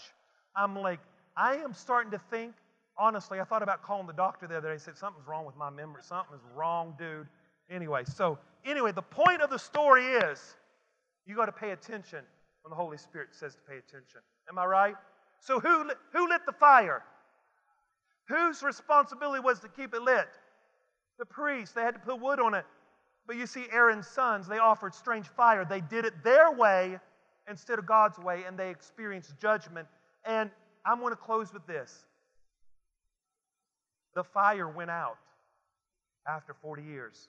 I'm 0.55 0.75
like, 0.75 0.99
I 1.37 1.55
am 1.57 1.73
starting 1.73 2.11
to 2.11 2.19
think, 2.29 2.55
honestly, 2.97 3.39
I 3.39 3.43
thought 3.43 3.63
about 3.63 3.83
calling 3.83 4.07
the 4.07 4.13
doctor 4.13 4.47
the 4.47 4.57
other 4.57 4.71
day. 4.71 4.77
said, 4.77 4.97
something's 4.97 5.27
wrong 5.27 5.45
with 5.45 5.55
my 5.55 5.69
memory. 5.69 6.01
Something 6.03 6.35
is 6.35 6.41
wrong, 6.55 6.93
dude. 6.97 7.27
Anyway, 7.69 8.03
so 8.05 8.37
anyway, 8.65 8.91
the 8.91 9.01
point 9.01 9.41
of 9.41 9.49
the 9.49 9.59
story 9.59 10.05
is 10.05 10.55
you 11.25 11.35
got 11.35 11.45
to 11.45 11.51
pay 11.51 11.71
attention 11.71 12.23
when 12.63 12.69
the 12.69 12.75
Holy 12.75 12.97
Spirit 12.97 13.29
says 13.31 13.55
to 13.55 13.61
pay 13.61 13.77
attention. 13.77 14.21
Am 14.49 14.57
I 14.57 14.65
right? 14.65 14.95
So 15.39 15.59
who, 15.59 15.89
who 16.13 16.29
lit 16.29 16.41
the 16.45 16.53
fire? 16.53 17.03
Whose 18.27 18.63
responsibility 18.63 19.39
was 19.39 19.59
to 19.59 19.67
keep 19.67 19.93
it 19.93 20.01
lit? 20.01 20.27
The 21.19 21.25
priests. 21.25 21.73
They 21.73 21.81
had 21.81 21.93
to 21.95 21.99
put 21.99 22.19
wood 22.19 22.39
on 22.39 22.53
it. 22.53 22.65
But 23.27 23.37
you 23.37 23.47
see, 23.47 23.65
Aaron's 23.71 24.07
sons, 24.07 24.47
they 24.47 24.57
offered 24.57 24.93
strange 24.93 25.27
fire. 25.27 25.65
They 25.65 25.81
did 25.81 26.05
it 26.05 26.23
their 26.23 26.51
way 26.51 26.99
instead 27.49 27.79
of 27.79 27.85
God's 27.85 28.19
way, 28.19 28.43
and 28.47 28.57
they 28.57 28.69
experienced 28.69 29.37
judgment. 29.39 29.87
And 30.25 30.49
I'm 30.85 30.99
going 30.99 31.13
to 31.13 31.17
close 31.17 31.53
with 31.53 31.65
this 31.65 32.05
the 34.15 34.23
fire 34.23 34.67
went 34.69 34.89
out 34.89 35.17
after 36.27 36.53
40 36.53 36.81
years. 36.83 37.27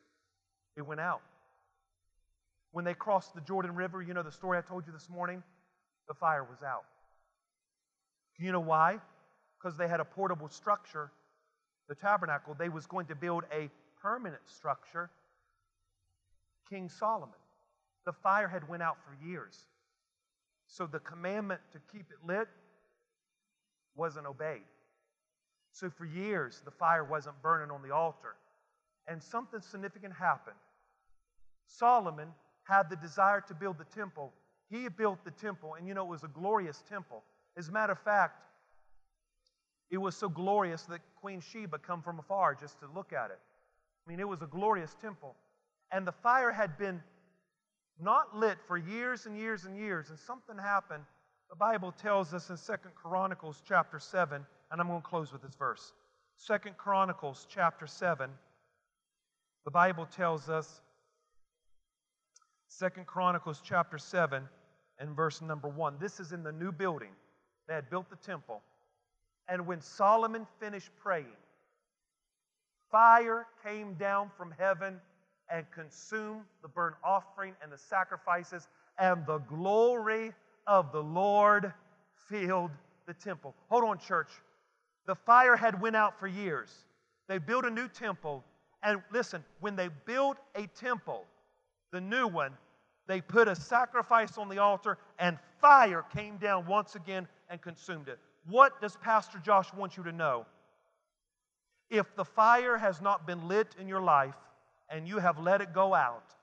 It 0.76 0.82
went 0.82 1.00
out. 1.00 1.20
When 2.72 2.84
they 2.84 2.94
crossed 2.94 3.34
the 3.34 3.40
Jordan 3.40 3.74
River, 3.74 4.02
you 4.02 4.14
know 4.14 4.22
the 4.22 4.30
story 4.30 4.56
I 4.56 4.60
told 4.60 4.86
you 4.86 4.92
this 4.92 5.08
morning? 5.10 5.42
The 6.08 6.14
fire 6.14 6.44
was 6.44 6.62
out. 6.62 6.84
Do 8.38 8.44
you 8.44 8.52
know 8.52 8.60
why? 8.60 8.98
Because 9.66 9.76
they 9.76 9.88
had 9.88 9.98
a 9.98 10.04
portable 10.04 10.48
structure, 10.48 11.10
the 11.88 11.94
tabernacle, 11.96 12.54
they 12.56 12.68
was 12.68 12.86
going 12.86 13.04
to 13.04 13.16
build 13.16 13.42
a 13.52 13.68
permanent 14.00 14.42
structure, 14.46 15.10
King 16.70 16.88
Solomon. 16.88 17.34
The 18.04 18.12
fire 18.12 18.46
had 18.46 18.68
went 18.68 18.84
out 18.84 18.96
for 19.04 19.26
years. 19.26 19.66
So 20.68 20.86
the 20.86 21.00
commandment 21.00 21.60
to 21.72 21.80
keep 21.90 22.06
it 22.12 22.24
lit 22.24 22.46
wasn't 23.96 24.26
obeyed. 24.26 24.62
So 25.72 25.90
for 25.90 26.04
years, 26.04 26.62
the 26.64 26.70
fire 26.70 27.02
wasn't 27.02 27.42
burning 27.42 27.72
on 27.72 27.82
the 27.82 27.92
altar. 27.92 28.36
And 29.08 29.20
something 29.20 29.60
significant 29.60 30.14
happened. 30.14 30.54
Solomon 31.66 32.28
had 32.62 32.88
the 32.88 32.96
desire 32.96 33.40
to 33.48 33.54
build 33.54 33.78
the 33.78 33.96
temple. 33.96 34.32
He 34.70 34.88
built 34.88 35.24
the 35.24 35.32
temple, 35.32 35.74
and 35.74 35.88
you 35.88 35.94
know, 35.94 36.04
it 36.04 36.10
was 36.10 36.22
a 36.22 36.28
glorious 36.28 36.84
temple. 36.88 37.24
As 37.56 37.68
a 37.68 37.72
matter 37.72 37.94
of 37.94 37.98
fact, 37.98 38.42
it 39.90 39.98
was 39.98 40.16
so 40.16 40.28
glorious 40.28 40.82
that 40.84 41.00
Queen 41.20 41.40
Sheba 41.40 41.78
come 41.78 42.02
from 42.02 42.18
afar 42.18 42.54
just 42.54 42.80
to 42.80 42.86
look 42.94 43.12
at 43.12 43.30
it. 43.30 43.38
I 44.06 44.10
mean, 44.10 44.20
it 44.20 44.28
was 44.28 44.42
a 44.42 44.46
glorious 44.46 44.94
temple. 45.00 45.34
And 45.92 46.06
the 46.06 46.12
fire 46.12 46.50
had 46.50 46.76
been 46.78 47.00
not 48.00 48.36
lit 48.36 48.58
for 48.66 48.76
years 48.76 49.26
and 49.26 49.38
years 49.38 49.64
and 49.64 49.76
years, 49.76 50.10
and 50.10 50.18
something 50.18 50.58
happened. 50.58 51.04
The 51.48 51.56
Bible 51.56 51.92
tells 51.92 52.34
us 52.34 52.50
in 52.50 52.56
Second 52.56 52.94
Chronicles 52.94 53.62
chapter 53.66 53.98
7, 53.98 54.44
and 54.70 54.80
I'm 54.80 54.88
going 54.88 55.00
to 55.00 55.06
close 55.06 55.32
with 55.32 55.42
this 55.42 55.54
verse. 55.54 55.92
Second 56.36 56.76
Chronicles 56.76 57.46
chapter 57.48 57.86
7, 57.86 58.30
the 59.64 59.70
Bible 59.70 60.06
tells 60.06 60.48
us, 60.48 60.80
Second 62.68 63.06
Chronicles 63.06 63.62
chapter 63.64 63.96
7 63.96 64.42
and 64.98 65.16
verse 65.16 65.40
number 65.40 65.68
1. 65.68 65.96
This 65.98 66.20
is 66.20 66.32
in 66.32 66.42
the 66.42 66.52
new 66.52 66.72
building. 66.72 67.12
They 67.68 67.74
had 67.74 67.88
built 67.88 68.10
the 68.10 68.16
temple. 68.16 68.62
And 69.48 69.66
when 69.66 69.80
Solomon 69.80 70.46
finished 70.60 70.90
praying, 70.96 71.26
fire 72.90 73.46
came 73.64 73.94
down 73.94 74.30
from 74.36 74.52
heaven 74.58 75.00
and 75.50 75.64
consumed 75.70 76.42
the 76.62 76.68
burnt 76.68 76.96
offering 77.04 77.54
and 77.62 77.70
the 77.70 77.78
sacrifices, 77.78 78.68
and 78.98 79.24
the 79.26 79.38
glory 79.38 80.32
of 80.66 80.90
the 80.92 81.02
Lord 81.02 81.72
filled 82.28 82.72
the 83.06 83.14
temple. 83.14 83.54
Hold 83.68 83.84
on, 83.84 83.98
church. 83.98 84.30
The 85.06 85.14
fire 85.14 85.56
had 85.56 85.80
went 85.80 85.94
out 85.94 86.18
for 86.18 86.26
years. 86.26 86.70
They 87.28 87.38
built 87.38 87.64
a 87.64 87.70
new 87.70 87.88
temple, 87.88 88.44
and 88.82 89.00
listen, 89.12 89.44
when 89.60 89.76
they 89.76 89.88
built 90.04 90.38
a 90.54 90.66
temple, 90.68 91.24
the 91.92 92.00
new 92.00 92.26
one, 92.26 92.52
they 93.06 93.20
put 93.20 93.46
a 93.46 93.54
sacrifice 93.54 94.36
on 94.38 94.48
the 94.48 94.58
altar, 94.58 94.98
and 95.18 95.38
fire 95.60 96.04
came 96.12 96.36
down 96.38 96.66
once 96.66 96.96
again 96.96 97.28
and 97.48 97.60
consumed 97.60 98.08
it. 98.08 98.18
What 98.48 98.80
does 98.80 98.96
Pastor 98.96 99.38
Josh 99.38 99.72
want 99.74 99.96
you 99.96 100.04
to 100.04 100.12
know? 100.12 100.46
If 101.90 102.14
the 102.16 102.24
fire 102.24 102.76
has 102.76 103.00
not 103.00 103.26
been 103.26 103.48
lit 103.48 103.74
in 103.78 103.88
your 103.88 104.00
life 104.00 104.36
and 104.88 105.06
you 105.06 105.18
have 105.18 105.38
let 105.38 105.60
it 105.60 105.72
go 105.72 105.94
out, 105.94 106.34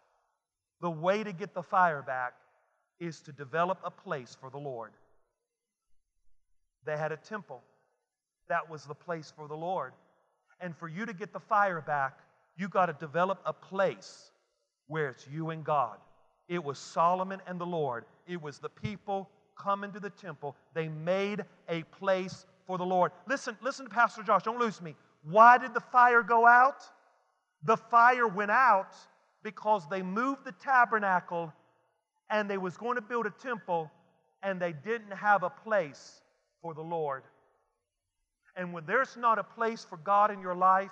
the 0.82 0.92
way 0.92 1.24
to 1.24 1.32
get 1.32 1.54
the 1.54 1.64
fire 1.64 2.02
back 2.02 2.34
is 3.00 3.22
to 3.22 3.32
develop 3.32 3.80
a 3.84 3.92
place 3.92 4.38
for 4.40 4.50
the 4.50 4.58
Lord. 4.58 4.92
They 6.86 6.98
had 6.98 7.12
a 7.12 7.18
temple. 7.18 7.62
That 8.50 8.70
was 8.70 8.84
the 8.84 8.94
place 8.94 9.32
for 9.36 9.48
the 9.48 9.56
Lord. 9.56 9.94
And 10.60 10.76
for 10.76 10.88
you 10.88 11.06
to 11.06 11.14
get 11.14 11.34
the 11.34 11.40
fire 11.40 11.82
back, 11.82 12.20
you 12.58 12.68
got 12.68 12.88
to 12.88 12.94
develop 12.94 13.42
a 13.46 13.54
place 13.54 14.32
where 14.88 15.10
it's 15.10 15.28
you 15.28 15.50
and 15.50 15.64
God. 15.64 15.98
It 16.48 16.64
was 16.64 16.78
Solomon 16.78 17.42
and 17.48 17.60
the 17.60 17.66
Lord. 17.66 18.06
It 18.28 18.42
was 18.42 18.60
the 18.60 18.70
people 18.70 19.30
come 19.56 19.84
into 19.84 20.00
the 20.00 20.10
temple, 20.10 20.56
they 20.74 20.88
made 20.88 21.44
a 21.70 21.84
place 21.84 22.46
for 22.66 22.78
the 22.78 22.86
Lord. 22.86 23.12
Listen, 23.28 23.58
listen 23.62 23.86
to 23.86 23.92
Pastor 23.92 24.24
Josh, 24.24 24.44
don't 24.44 24.60
lose 24.60 24.82
me. 24.82 24.96
Why 25.24 25.58
did 25.58 25.74
the 25.74 25.80
fire 25.80 26.22
go 26.22 26.46
out? 26.46 26.84
The 27.64 27.78
fire 27.78 28.28
went 28.28 28.52
out 28.52 28.96
because 29.44 29.88
they 29.90 30.02
moved 30.02 30.46
the 30.46 30.52
tabernacle 30.54 31.54
and 32.30 32.50
they 32.50 32.58
was 32.58 32.78
going 32.78 32.96
to 32.96 33.02
build 33.02 33.26
a 33.26 33.34
temple 33.42 33.92
and 34.42 34.60
they 34.60 34.74
didn't 34.74 35.12
have 35.12 35.44
a 35.44 35.50
place 35.50 36.22
for 36.62 36.74
the 36.74 36.82
Lord. 36.82 37.24
And 38.56 38.74
when 38.74 38.86
there's 38.86 39.18
not 39.18 39.40
a 39.40 39.44
place 39.44 39.86
for 39.88 39.98
God 39.98 40.32
in 40.32 40.42
your 40.42 40.56
life, 40.56 40.92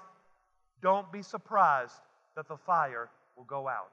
don't 0.82 1.12
be 1.12 1.22
surprised 1.22 2.02
that 2.36 2.48
the 2.48 2.58
fire 2.58 3.10
will 3.36 3.44
go 3.44 3.68
out. 3.68 3.92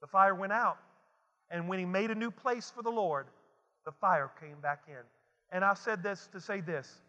The 0.00 0.06
fire 0.06 0.34
went 0.34 0.52
out. 0.52 0.78
And 1.50 1.68
when 1.68 1.78
he 1.78 1.84
made 1.84 2.10
a 2.10 2.14
new 2.14 2.30
place 2.30 2.72
for 2.74 2.82
the 2.82 2.90
Lord, 2.90 3.26
the 3.86 3.92
fire 3.92 4.30
came 4.38 4.60
back 4.60 4.82
in. 4.88 5.02
And 5.50 5.64
I 5.64 5.72
said 5.72 6.02
this 6.02 6.28
to 6.32 6.40
say 6.40 6.60
this 6.60 7.00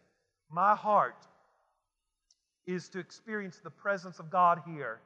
my 0.50 0.74
heart 0.74 1.26
is 2.66 2.88
to 2.90 2.98
experience 2.98 3.60
the 3.62 3.70
presence 3.70 4.18
of 4.18 4.30
God 4.30 4.62
here. 4.66 5.00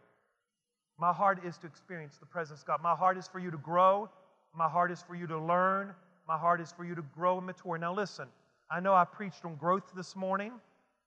My 0.99 1.13
heart 1.13 1.45
is 1.45 1.59
to 1.59 1.67
experience 1.67 2.19
the 2.19 2.27
presence 2.27 2.61
of 2.61 2.67
God. 2.67 2.83
My 2.83 2.95
heart 2.95 3.19
is 3.19 3.27
for 3.27 3.41
you 3.41 3.51
to 3.51 3.59
grow. 3.59 4.09
My 4.55 4.69
heart 4.69 4.93
is 4.93 5.03
for 5.03 5.17
you 5.17 5.27
to 5.27 5.39
learn. 5.39 5.95
My 6.29 6.37
heart 6.37 6.61
is 6.61 6.71
for 6.71 6.85
you 6.85 6.95
to 6.95 7.03
grow 7.15 7.39
and 7.39 7.47
mature. 7.47 7.79
Now, 7.79 7.95
listen, 7.95 8.29
I 8.71 8.81
know 8.81 8.95
I 8.95 9.05
preached 9.05 9.45
on 9.45 9.57
growth 9.57 9.85
this 9.97 10.15
morning. 10.15 10.53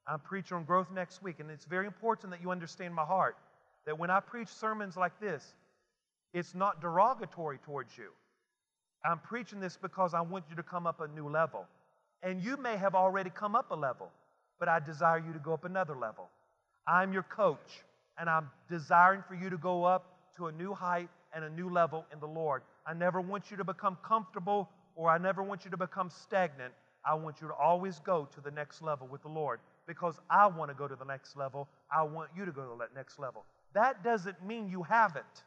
I'm 0.08 0.20
preaching 0.20 0.58
on 0.58 0.66
growth 0.66 0.92
next 0.92 1.24
week. 1.24 1.40
And 1.40 1.50
it's 1.50 1.66
very 1.66 1.86
important 1.86 2.32
that 2.32 2.42
you 2.42 2.52
understand 2.52 2.94
my 2.94 3.06
heart. 3.06 3.38
That 3.86 3.98
when 3.98 4.10
I 4.10 4.20
preach 4.20 4.50
sermons 4.50 4.98
like 4.98 5.20
this, 5.20 5.54
it's 6.34 6.56
not 6.56 6.82
derogatory 6.82 7.60
towards 7.60 7.98
you. 7.98 8.10
I'm 9.06 9.20
preaching 9.20 9.60
this 9.60 9.78
because 9.78 10.14
I 10.14 10.22
want 10.22 10.46
you 10.50 10.56
to 10.56 10.64
come 10.64 10.88
up 10.88 11.00
a 11.00 11.08
new 11.08 11.30
level. 11.30 11.66
And 12.24 12.42
you 12.42 12.58
may 12.58 12.76
have 12.78 12.96
already 12.96 13.30
come 13.30 13.56
up 13.56 13.72
a 13.72 13.76
level, 13.76 14.10
but 14.60 14.68
I 14.68 14.80
desire 14.80 15.20
you 15.20 15.32
to 15.34 15.40
go 15.40 15.54
up 15.54 15.64
another 15.64 15.96
level. 15.96 16.30
I'm 16.88 17.14
your 17.14 17.24
coach, 17.24 17.84
and 18.18 18.30
I'm 18.30 18.50
desiring 18.70 19.24
for 19.28 19.36
you 19.36 19.50
to 19.50 19.58
go 19.58 19.84
up 19.84 20.16
to 20.38 20.48
a 20.48 20.52
new 20.52 20.74
height 20.74 21.10
and 21.34 21.44
a 21.44 21.50
new 21.50 21.70
level 21.70 22.06
in 22.12 22.20
the 22.20 22.28
Lord. 22.28 22.64
I 22.88 22.94
never 22.94 23.22
want 23.22 23.52
you 23.52 23.58
to 23.58 23.64
become 23.64 23.98
comfortable 24.04 24.70
or 24.96 25.10
I 25.10 25.18
never 25.18 25.44
want 25.44 25.66
you 25.66 25.72
to 25.72 25.78
become 25.78 26.10
stagnant. 26.10 26.74
I 27.06 27.14
want 27.14 27.42
you 27.42 27.48
to 27.48 27.54
always 27.54 28.00
go 28.00 28.28
to 28.34 28.42
the 28.42 28.52
next 28.52 28.82
level 28.82 29.08
with 29.08 29.22
the 29.22 29.30
Lord 29.30 29.60
because 29.86 30.20
I 30.30 30.48
want 30.48 30.72
to 30.72 30.76
go 30.76 30.88
to 30.88 30.96
the 30.96 31.06
next 31.06 31.36
level. 31.36 31.68
I 31.96 32.04
want 32.04 32.30
you 32.36 32.46
to 32.46 32.52
go 32.52 32.62
to 32.62 32.78
that 32.80 32.96
next 32.96 33.20
level. 33.20 33.46
That 33.74 34.04
doesn't 34.04 34.44
mean 34.46 34.70
you 34.70 34.84
haven't. 34.84 35.44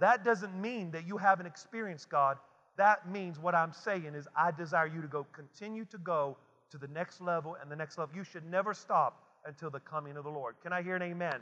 That 0.00 0.24
doesn't 0.24 0.60
mean 0.60 0.90
that 0.92 1.06
you 1.06 1.16
haven't 1.16 1.46
experienced 1.46 2.08
God. 2.08 2.38
That 2.76 3.10
means 3.10 3.38
what 3.38 3.54
I'm 3.54 3.72
saying 3.72 4.14
is, 4.14 4.28
I 4.36 4.52
desire 4.52 4.86
you 4.86 5.02
to 5.02 5.08
go, 5.08 5.26
continue 5.32 5.84
to 5.86 5.98
go 5.98 6.36
to 6.70 6.78
the 6.78 6.88
next 6.88 7.20
level 7.20 7.56
and 7.60 7.70
the 7.70 7.76
next 7.76 7.98
level. 7.98 8.14
You 8.14 8.24
should 8.24 8.48
never 8.48 8.72
stop 8.74 9.22
until 9.44 9.70
the 9.70 9.80
coming 9.80 10.16
of 10.16 10.24
the 10.24 10.30
Lord. 10.30 10.54
Can 10.62 10.72
I 10.72 10.82
hear 10.82 10.94
an 10.94 11.02
amen? 11.02 11.40